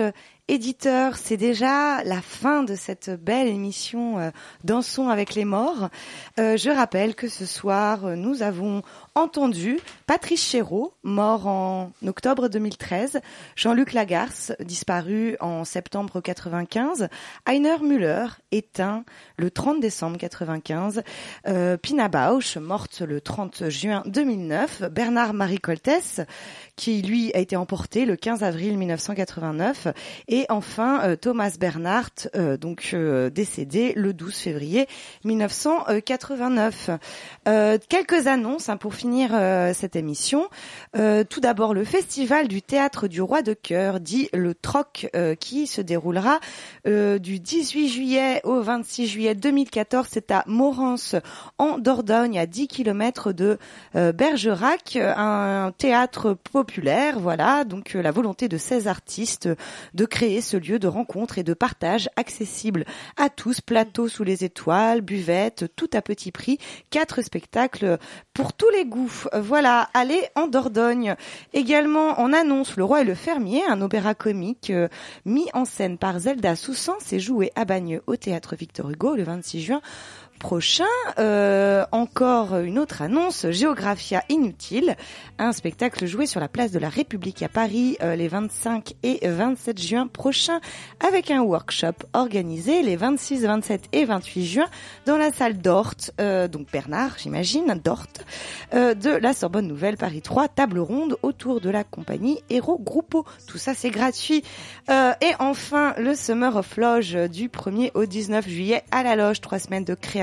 [0.49, 1.17] éditeur.
[1.17, 4.31] C'est déjà la fin de cette belle émission euh,
[4.65, 5.89] Dansons avec les morts.
[6.39, 8.83] Euh, je rappelle que ce soir, euh, nous avons
[9.15, 13.21] entendu Patrice Chéreau, mort en octobre 2013,
[13.57, 17.09] Jean-Luc Lagarce, disparu en septembre 95,
[17.47, 19.05] Heiner Müller, éteint
[19.37, 21.03] le 30 décembre 95,
[21.49, 26.21] euh, Pina Bausch, morte le 30 juin 2009, Bernard-Marie Coltès,
[26.77, 29.89] qui lui a été emporté le 15 avril 1989,
[30.29, 32.95] et enfin euh, Thomas Bernhardt, euh, donc
[33.33, 34.87] décédé le 12 février
[35.25, 36.91] 1989.
[37.49, 40.49] Euh, quelques annonces hein, pour finir euh, cette émission.
[40.97, 45.35] Euh, tout d'abord le festival du théâtre du roi de cœur, dit le Troc, euh,
[45.35, 46.39] qui se déroulera
[46.85, 50.07] du 18 juillet au 26 juillet 2014.
[50.09, 51.17] C'est à Morance,
[51.59, 53.59] en Dordogne, à 10 km de
[53.95, 57.19] Bergerac, un théâtre populaire.
[57.19, 59.49] Voilà, donc la volonté de 16 artistes
[59.95, 62.85] de créer ce lieu de rencontre et de partage accessible
[63.17, 63.61] à tous.
[63.61, 66.59] Plateau sous les étoiles, buvette, tout à petit prix.
[66.91, 67.99] Quatre spectacles
[68.35, 69.13] pour tous les goûts.
[69.35, 71.17] Voilà, allez en Dordogne.
[71.53, 74.89] Également, on annonce Le Roi et le Fermier, un opéra comique euh,
[75.25, 76.95] mis en scène par Zelda Soussan.
[77.01, 79.81] C'est joué à Bagneux au théâtre Victor Hugo le 26 juin
[80.39, 80.85] prochain.
[81.19, 84.97] Euh, encore une autre annonce, Géographia Inutile,
[85.39, 89.21] un spectacle joué sur la place de la République à Paris euh, les 25 et
[89.29, 90.61] 27 juin prochains
[91.07, 94.67] avec un workshop organisé les 26, 27 et 28 juin
[95.07, 98.07] dans la salle d'Ort, euh, donc Bernard j'imagine, d'Ort,
[98.73, 103.25] de la Sorbonne Nouvelle Paris 3, table ronde autour de la compagnie Hero Gruppo.
[103.47, 104.43] Tout ça c'est gratuit.
[104.89, 109.59] Et enfin le Summer of Loge du 1er au 19 juillet à la Loge, trois
[109.59, 110.22] semaines de création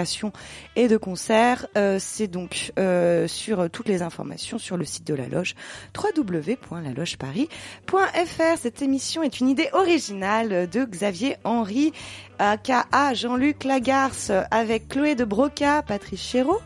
[0.76, 1.68] et de concerts.
[1.78, 5.54] Euh, c'est donc euh, sur toutes les informations sur le site de la Loge
[5.97, 8.58] www.lalogeparis.fr.
[8.62, 11.91] Cette émission est une idée originale de Xavier Henry,
[12.39, 16.60] aka Jean-Luc Lagarce, avec Chloé de Broca, Patrice Chéreau,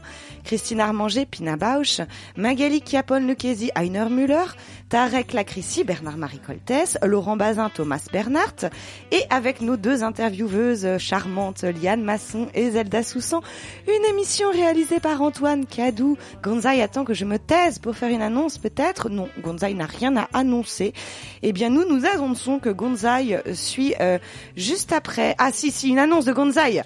[0.44, 2.02] Christine Armanger, Pina Bausch,
[2.36, 4.46] Magali Chiapone Lucchesi, Heiner Müller,
[4.94, 8.70] Tarek Lacrissi, Bernard-Marie Coltès, Laurent Bazin, Thomas Bernhardt,
[9.12, 13.42] et avec nos deux intervieweuses charmantes, Liane Masson et Zelda Soussan,
[13.88, 16.16] une émission réalisée par Antoine Cadou.
[16.44, 19.10] Gonzaï attend que je me taise pour faire une annonce peut-être?
[19.10, 20.94] Non, Gonzaï n'a rien à annoncer.
[21.42, 24.20] Eh bien, nous, nous annonçons que Gonzaï suit euh,
[24.56, 25.34] juste après.
[25.40, 26.84] Ah si, si, une annonce de Gonzaï.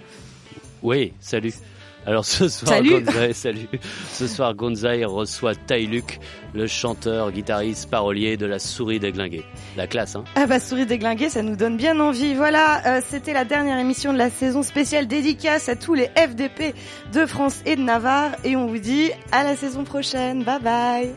[0.82, 1.56] Oui, salut.
[2.08, 2.82] Alors ce soir.
[2.82, 3.68] Gonzai, salut.
[4.14, 6.22] Ce soir, Gonzai reçoit Tayluc,
[6.54, 9.44] le chanteur, guitariste, parolier de la Souris déglinguée.
[9.76, 12.34] La classe, hein Ah bah Souris déglinguée, ça nous donne bien envie.
[12.34, 16.74] Voilà, euh, c'était la dernière émission de la saison spéciale dédicace à tous les FDP
[17.12, 18.32] de France et de Navarre.
[18.46, 20.46] Et on vous dit à la saison prochaine.
[20.46, 21.14] Bye bye.